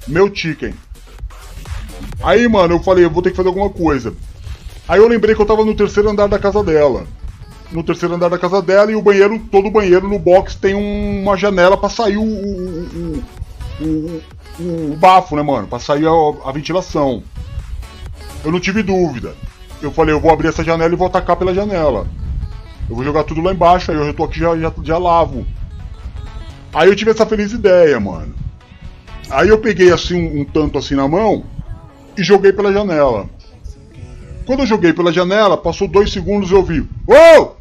[0.09, 0.75] Meu chicken.
[2.25, 4.15] Aí, mano, eu falei, eu vou ter que fazer alguma coisa.
[4.89, 7.07] Aí eu lembrei que eu tava no terceiro andar da casa dela.
[7.71, 11.23] No terceiro andar da casa dela e o banheiro, todo banheiro no box tem um-
[11.23, 13.23] uma janela pra sair o, o,
[13.81, 14.23] o, o-
[14.59, 15.67] o- bafo, né, mano?
[15.69, 17.23] Pra sair a, a ventilação.
[18.45, 19.35] Eu não tive dúvida.
[19.81, 22.07] Eu falei, eu vou abrir essa janela e vou atacar pela janela.
[22.89, 25.47] Eu vou jogar tudo lá embaixo, aí eu já tô aqui já, já, já lavo.
[26.73, 28.35] Aí eu tive essa feliz ideia, mano.
[29.31, 31.45] Aí eu peguei assim um, um tanto assim na mão
[32.17, 33.29] e joguei pela janela.
[34.47, 36.81] Quando eu joguei pela janela, passou dois segundos e eu vi.
[37.07, 37.59] Ô!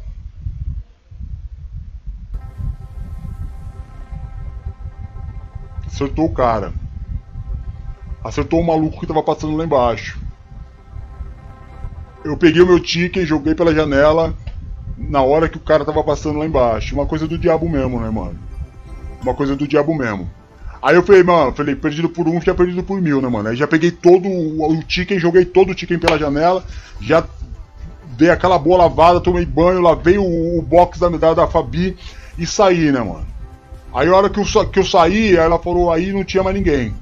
[5.86, 6.72] Acertou o cara.
[8.28, 10.20] Acertou o maluco que tava passando lá embaixo.
[12.22, 14.34] Eu peguei o meu ticket, joguei pela janela
[14.98, 16.94] na hora que o cara tava passando lá embaixo.
[16.94, 18.38] Uma coisa do diabo mesmo, né, mano?
[19.22, 20.28] Uma coisa do diabo mesmo.
[20.82, 23.48] Aí eu falei, mano, falei, perdido por um, já perdido por mil, né, mano?
[23.48, 26.62] Aí já peguei todo o, chicken, joguei todo o chicken pela janela,
[27.00, 27.24] já
[28.08, 31.96] dei aquela boa lavada, tomei banho, lavei o, o box da, da, da Fabi
[32.36, 33.26] e saí, né, mano?
[33.94, 36.54] Aí a hora que eu, que eu saí, aí ela falou, aí não tinha mais
[36.54, 36.94] ninguém.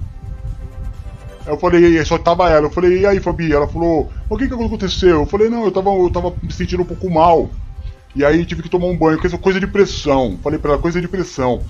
[1.47, 2.67] Eu falei, só tava ela.
[2.67, 3.53] Eu falei, e aí, Fabi?
[3.53, 5.21] Ela falou, o que que aconteceu?
[5.21, 7.49] Eu falei, não, eu tava, eu tava me sentindo um pouco mal.
[8.15, 10.39] E aí tive que tomar um banho, coisa, coisa de pressão.
[10.43, 11.63] Falei pra ela, coisa de pressão.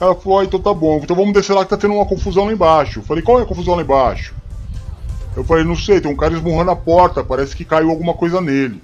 [0.00, 2.46] Ela falou, ah, então tá bom, então vamos descer lá que tá tendo uma confusão
[2.46, 2.98] lá embaixo.
[2.98, 4.34] Eu falei, qual é a confusão lá embaixo?
[5.36, 8.40] Eu falei, não sei, tem um cara esmurrando a porta, parece que caiu alguma coisa
[8.40, 8.82] nele.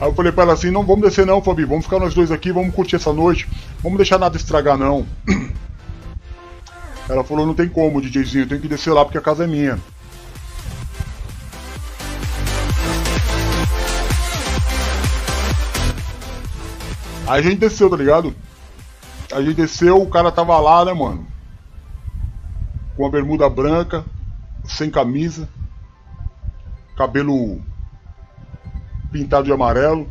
[0.00, 2.30] Aí eu falei pra ela assim, não vamos descer não, Fabi, vamos ficar nós dois
[2.30, 3.48] aqui, vamos curtir essa noite,
[3.82, 5.04] vamos deixar nada estragar não.
[7.08, 9.46] Ela falou, não tem como, DJzinho, eu tenho que descer lá porque a casa é
[9.46, 9.78] minha.
[17.26, 18.34] Aí a gente desceu, tá ligado?
[19.32, 21.26] A gente desceu, o cara tava lá, né, mano?
[22.96, 24.04] Com a bermuda branca,
[24.64, 25.48] sem camisa,
[26.96, 27.60] cabelo
[29.10, 30.08] pintado de amarelo.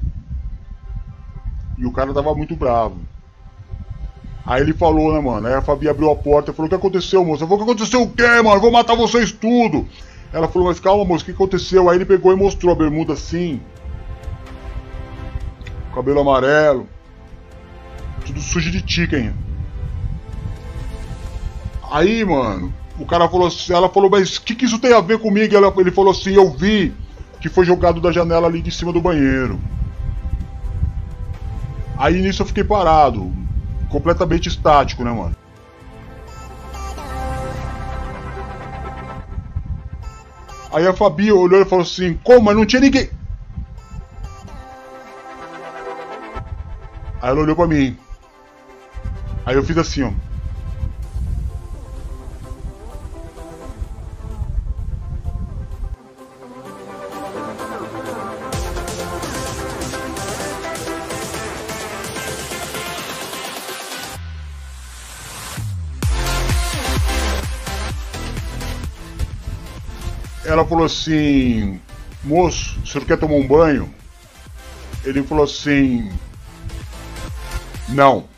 [1.77, 2.97] E o cara tava muito bravo.
[4.45, 5.45] Aí ele falou, né, mano?
[5.45, 7.43] Aí a Fabi abriu a porta e falou: O que aconteceu, moça?
[7.43, 8.55] Eu falei: O que aconteceu o quê, mano?
[8.55, 9.87] Eu vou matar vocês tudo.
[10.31, 11.89] Ela falou: Mas calma, moça, o que aconteceu?
[11.89, 13.61] Aí ele pegou e mostrou a bermuda assim.
[15.93, 16.87] Cabelo amarelo.
[18.25, 19.33] Tudo sujo de chicken.
[21.89, 24.99] Aí, mano, o cara falou assim, ela falou, mas o que, que isso tem a
[24.99, 25.55] ver comigo?
[25.55, 26.93] Ela, ele falou assim, eu vi
[27.39, 29.59] que foi jogado da janela ali de cima do banheiro.
[31.97, 33.33] Aí nisso eu fiquei parado,
[33.89, 35.35] completamente estático, né, mano?
[40.71, 42.41] Aí a Fabi olhou e falou assim, como?
[42.41, 43.09] Mas não tinha ninguém.
[47.19, 47.97] Aí ela olhou pra mim.
[49.45, 50.26] Aí eu fiz assim, ó.
[70.47, 71.77] Ela falou assim:
[72.23, 73.93] Moço, o senhor quer tomar um banho?
[75.03, 76.09] Ele falou assim:
[77.89, 78.29] Não.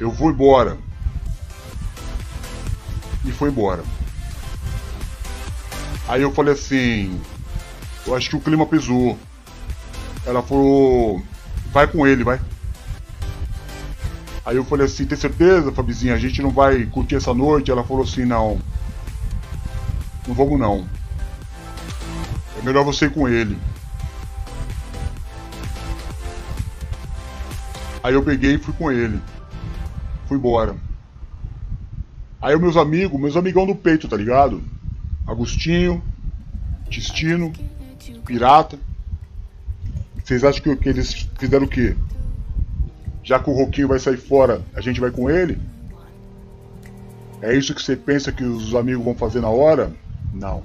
[0.00, 0.76] Eu vou embora.
[3.24, 3.84] E foi embora.
[6.08, 7.20] Aí eu falei assim:
[8.04, 9.16] Eu acho que o clima pesou.
[10.26, 11.22] Ela falou:
[11.72, 12.40] Vai com ele, vai.
[14.44, 16.14] Aí eu falei assim: Tem certeza, Fabizinha?
[16.14, 17.70] A gente não vai curtir essa noite?
[17.70, 18.60] Ela falou assim: Não.
[20.30, 20.88] Não vamos não.
[22.56, 23.58] É melhor você ir com ele.
[28.00, 29.20] Aí eu peguei e fui com ele.
[30.28, 30.76] Fui embora.
[32.40, 34.62] Aí meus amigos, meus amigão do peito, tá ligado?
[35.26, 36.00] Agostinho,
[36.88, 37.52] Tistino,
[38.24, 38.78] Pirata.
[40.22, 41.96] Vocês acham que, que eles fizeram o quê?
[43.24, 45.58] Já que o Roquinho vai sair fora, a gente vai com ele?
[47.42, 49.92] É isso que você pensa que os amigos vão fazer na hora?
[50.32, 50.62] Não.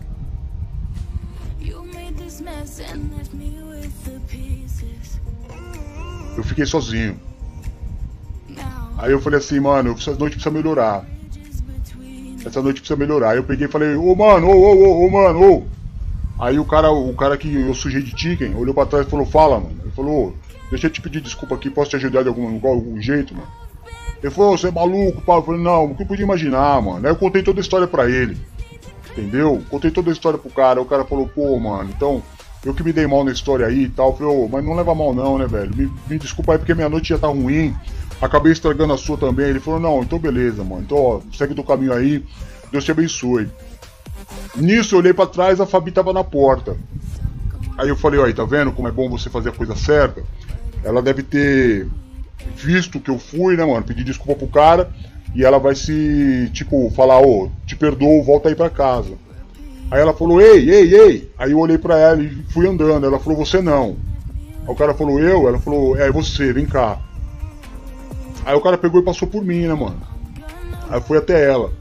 [6.37, 7.19] Eu fiquei sozinho.
[8.97, 11.05] Aí eu falei assim, mano, essa noite precisa melhorar.
[12.45, 13.31] Essa noite precisa melhorar.
[13.31, 15.63] Aí eu peguei e falei, ô mano, ô, ô, ô, ô, mano, ô.
[16.39, 19.25] Aí o cara, o cara que eu sujei de chicken, olhou pra trás e falou,
[19.25, 19.77] fala, mano.
[19.81, 20.35] Ele falou,
[20.69, 23.47] deixa eu te pedir desculpa aqui, posso te ajudar de algum, de algum jeito, mano?
[24.21, 25.35] Ele falou, você é maluco, pá.
[25.35, 27.05] Eu falei, não, o que eu podia imaginar, mano?
[27.05, 28.37] Aí eu contei toda a história pra ele.
[29.15, 29.63] Entendeu?
[29.69, 30.81] Contei toda a história pro cara.
[30.81, 32.21] O cara falou, pô, mano, então,
[32.65, 34.15] eu que me dei mal na história aí e tal.
[34.15, 35.73] Falei, ô, mas não leva mal não, né, velho?
[35.75, 37.73] Me, me desculpa aí porque minha noite já tá ruim.
[38.21, 39.47] Acabei estragando a sua também.
[39.47, 40.81] Ele falou, não, então beleza, mano.
[40.81, 42.25] Então, ó, segue do caminho aí.
[42.71, 43.49] Deus te abençoe.
[44.55, 46.75] Nisso eu olhei pra trás, a Fabi tava na porta.
[47.77, 50.23] Aí eu falei, ó, aí, tá vendo como é bom você fazer a coisa certa?
[50.83, 51.87] Ela deve ter
[52.55, 53.83] visto que eu fui, né, mano?
[53.83, 54.91] Pedir desculpa pro cara.
[55.35, 59.13] E ela vai se, tipo, falar, ô, te perdoo, volta aí pra casa.
[59.91, 61.31] Aí ela falou, ei, ei, ei.
[61.37, 63.05] Aí eu olhei pra ela e fui andando.
[63.05, 63.97] Ela falou, você não.
[64.61, 65.47] Aí o cara falou, eu?
[65.47, 66.99] Ela falou, é você, vem cá.
[68.45, 69.99] Aí o cara pegou e passou por mim, né, mano?
[70.89, 71.71] Aí foi até ela.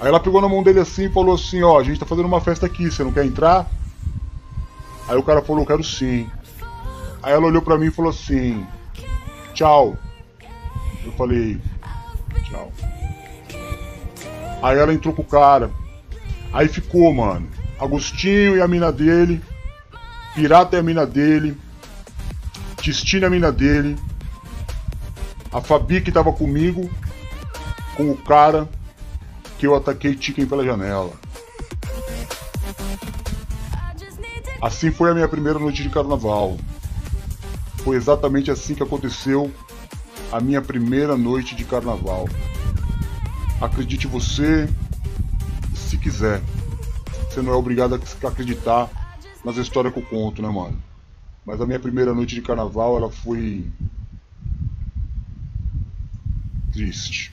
[0.00, 2.26] Aí ela pegou na mão dele assim e falou assim, ó, a gente tá fazendo
[2.26, 3.68] uma festa aqui, você não quer entrar?
[5.08, 6.26] Aí o cara falou, quero sim.
[7.22, 8.64] Aí ela olhou pra mim e falou assim,
[9.54, 9.96] tchau.
[11.04, 11.58] Eu falei,
[12.44, 12.70] tchau.
[14.62, 15.70] Aí ela entrou com o cara.
[16.52, 17.48] Aí ficou, mano.
[17.78, 19.42] Agostinho e a mina dele.
[20.34, 21.56] Pirata e a mina dele.
[22.80, 23.96] Tistina e a mina dele.
[25.52, 26.90] A Fabi que tava comigo.
[27.96, 28.68] Com o cara
[29.58, 31.12] que eu ataquei Chicken pela janela.
[34.60, 36.56] Assim foi a minha primeira noite de carnaval.
[37.84, 39.52] Foi exatamente assim que aconteceu
[40.32, 42.28] a minha primeira noite de carnaval.
[43.60, 44.68] Acredite você
[45.74, 46.40] se quiser.
[47.28, 48.88] Você não é obrigado a acreditar
[49.44, 50.80] nas histórias que eu conto, né, mano?
[51.44, 53.66] Mas a minha primeira noite de carnaval, ela foi.
[56.72, 57.32] triste.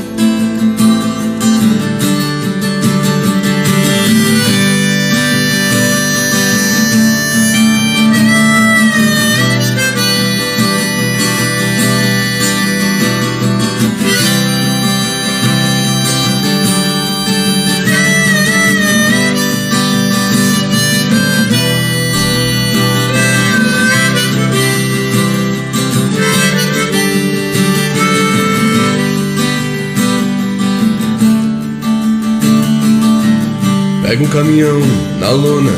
[34.11, 34.77] Pega um caminhão
[35.21, 35.71] na lona,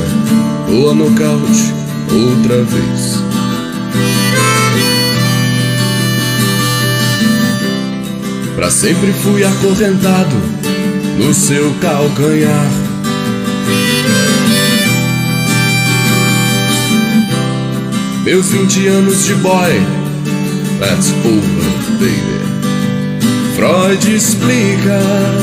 [0.68, 1.72] ou a nocaute
[2.12, 3.22] outra vez.
[8.56, 10.36] Pra sempre fui acorrentado
[11.20, 12.72] no seu calcanhar.
[18.24, 19.80] Meus 20 anos de boy,
[20.80, 22.42] that's over, baby.
[23.56, 25.43] Freud explica.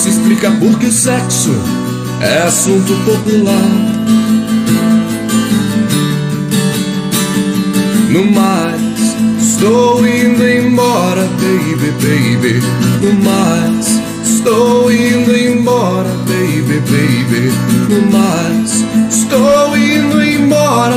[0.00, 1.50] Isso explica por que o sexo
[2.22, 3.68] é assunto popular.
[8.08, 12.62] No mais, estou indo embora, baby, baby.
[13.02, 17.52] No mais, estou indo embora, baby, baby.
[17.90, 20.96] No mais, estou indo embora.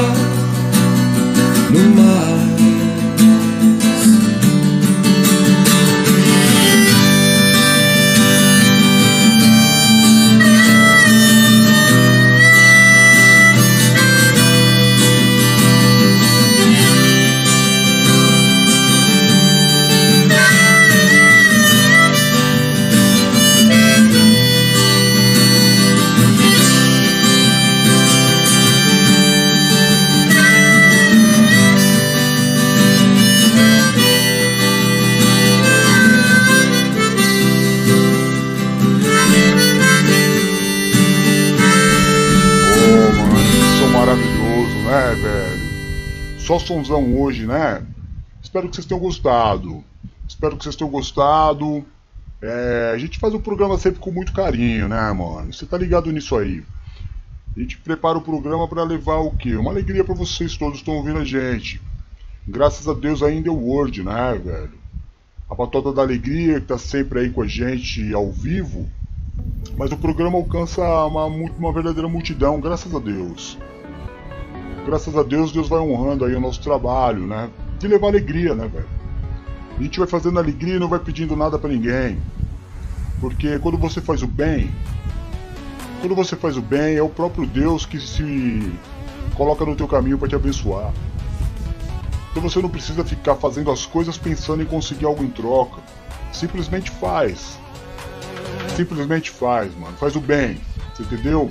[46.84, 47.86] Só somzão hoje, né?
[48.42, 49.84] Espero que vocês tenham gostado.
[50.28, 51.86] Espero que vocês tenham gostado.
[52.42, 55.54] É, a gente faz o programa sempre com muito carinho, né, mano?
[55.54, 56.64] Você tá ligado nisso aí?
[57.56, 59.56] A gente prepara o programa para levar o quê?
[59.56, 61.82] Uma alegria para vocês todos que estão ouvindo a gente.
[62.46, 64.74] Graças a Deus ainda é o Word, né, velho?
[65.50, 68.90] A Patota da Alegria que tá sempre aí com a gente ao vivo.
[69.78, 73.58] Mas o programa alcança uma, uma verdadeira multidão, graças a Deus.
[74.86, 77.50] Graças a Deus, Deus vai honrando aí o nosso trabalho, né?
[77.80, 78.88] De levar alegria, né, velho?
[79.78, 82.22] A gente vai fazendo alegria e não vai pedindo nada pra ninguém.
[83.20, 84.70] Porque quando você faz o bem,
[86.02, 88.74] quando você faz o bem, é o próprio Deus que se
[89.36, 90.94] coloca no teu caminho para te abençoar.
[92.32, 95.82] Então você não precisa ficar fazendo as coisas pensando em conseguir algo em troca.
[96.34, 97.58] Simplesmente faz.
[98.76, 99.96] Simplesmente faz, mano.
[99.98, 100.60] Faz o bem.
[100.94, 101.50] Você entendeu?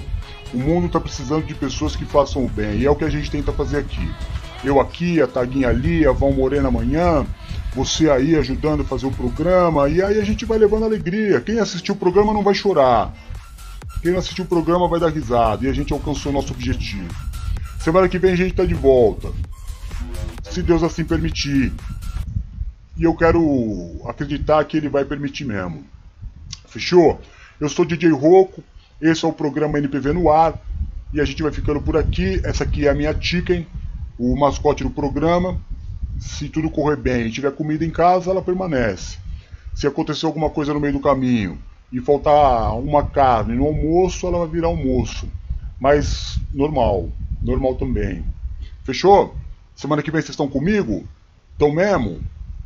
[0.53, 2.79] O mundo tá precisando de pessoas que façam o bem.
[2.79, 4.11] E é o que a gente tenta fazer aqui.
[4.62, 7.27] Eu aqui, a Taguinha ali, a Val Morena amanhã,
[7.74, 11.41] você aí ajudando a fazer o programa, e aí a gente vai levando alegria.
[11.41, 13.12] Quem assistiu o programa não vai chorar.
[14.03, 17.09] Quem não assistiu o programa vai dar risada, e a gente alcançou nosso objetivo.
[17.81, 19.33] Semana que vem a gente tá de volta.
[20.45, 21.73] Se Deus assim permitir.
[22.97, 25.85] E eu quero acreditar que ele vai permitir mesmo.
[26.69, 27.20] Fechou?
[27.59, 28.62] Eu sou DJ Roco,
[29.03, 30.55] esse é o programa NPV no ar.
[31.12, 32.41] E a gente vai ficando por aqui.
[32.45, 33.66] Essa aqui é a minha chicken,
[34.16, 35.61] o mascote do programa.
[36.20, 39.19] Se tudo correr bem e tiver comida em casa, ela permanece.
[39.74, 41.59] Se acontecer alguma coisa no meio do caminho
[41.93, 45.29] e faltar uma carne no almoço, ela vai virar almoço.
[45.81, 47.11] Mas normal,
[47.43, 48.24] normal também.
[48.85, 49.35] Fechou?
[49.74, 51.05] Semana que vem vocês estão comigo?
[51.53, 52.20] Estão mesmo?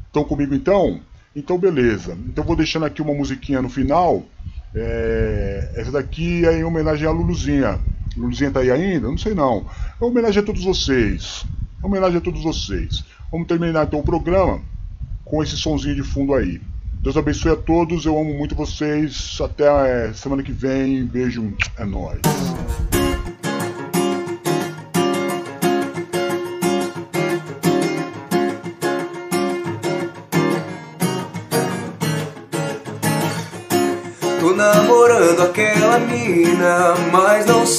[0.06, 1.00] Estão comigo então?
[1.34, 2.16] Então beleza.
[2.26, 4.22] Então vou deixando aqui uma musiquinha no final.
[4.76, 5.72] É...
[5.74, 7.78] Essa daqui é em homenagem à Luluzinha.
[8.16, 9.08] Luluzinha tá aí ainda?
[9.08, 9.66] Não sei não.
[10.00, 11.44] É uma homenagem a todos vocês.
[11.82, 13.04] É uma homenagem a todos vocês.
[13.30, 14.60] Vamos terminar então o programa
[15.24, 16.60] com esse sonzinho de fundo aí.
[17.00, 19.38] Deus abençoe a todos, eu amo muito vocês.
[19.40, 19.64] Até
[20.08, 21.04] é, semana que vem.
[21.04, 22.20] Beijo, é nóis.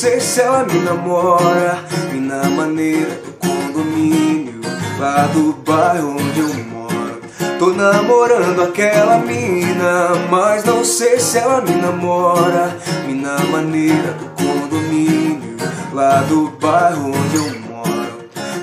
[0.08, 1.84] Sei se ela me namora.
[2.14, 4.62] Mina maneira do condomínio,
[4.98, 7.22] lá do bairro onde eu moro.
[7.60, 12.78] Tô namorando aquela mina, mas não sei se ela me namora.
[13.06, 15.58] Mina maneira do condomínio,
[15.92, 17.68] lá do bairro onde eu moro.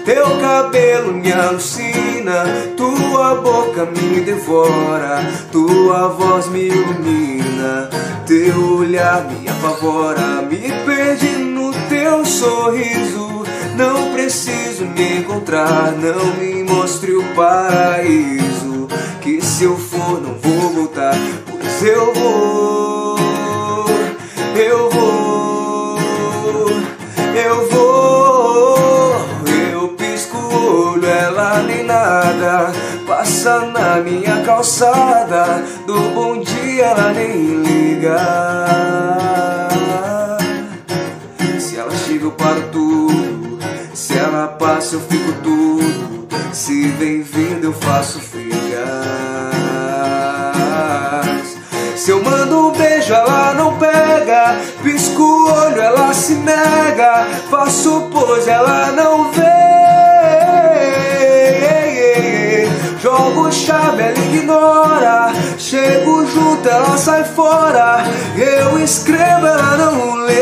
[0.06, 2.44] Teu cabelo me alucina,
[2.76, 5.22] tua boca me devora,
[5.52, 7.90] tua voz me ilumina,
[8.26, 13.44] teu olhar me apavora, me perdi no teu sorriso.
[13.76, 18.88] Não preciso me encontrar, não me mostre o paraíso.
[19.20, 21.14] Que se eu for, não vou voltar,
[21.46, 23.16] pois eu vou,
[24.54, 25.98] eu vou,
[27.34, 27.94] eu vou.
[29.72, 32.72] Eu pisco o olho, ela nem nada.
[33.44, 38.16] Passa na minha calçada, do bom dia ela nem liga.
[41.58, 43.58] Se ela chega, eu paro tudo.
[43.92, 46.26] Se ela passa, eu fico tudo.
[46.54, 48.54] Se vem vindo, eu faço figas.
[51.96, 54.56] Se eu mando um beijo, ela não pega.
[54.82, 57.26] Pisco o olho, ela se nega.
[57.50, 59.93] Faço pose, ela não vê.
[63.04, 65.30] Jogo chave, ela ignora.
[65.58, 68.02] Chego junto, ela sai fora.
[68.34, 70.38] Eu escrevo, ela não lê.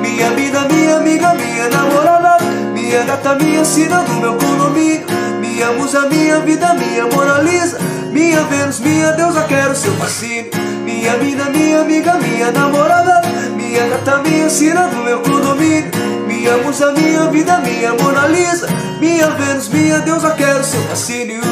[0.00, 2.38] Minha vida, minha amiga, minha namorada.
[2.74, 5.06] Minha gata, minha sina do meu condomínio.
[5.38, 7.78] Minha musa, minha vida, minha Mona Lisa.
[8.10, 10.50] Minha Vênus, minha deusa, quero seu fascínio.
[10.84, 13.22] Minha vida, minha amiga, minha namorada.
[13.54, 16.09] Minha gata, minha sina do meu condomínio.
[16.40, 18.66] Minha musa, minha vida, minha Mona Lisa.
[18.98, 21.42] Minha Vênus, minha deusa, quero seu fascínio.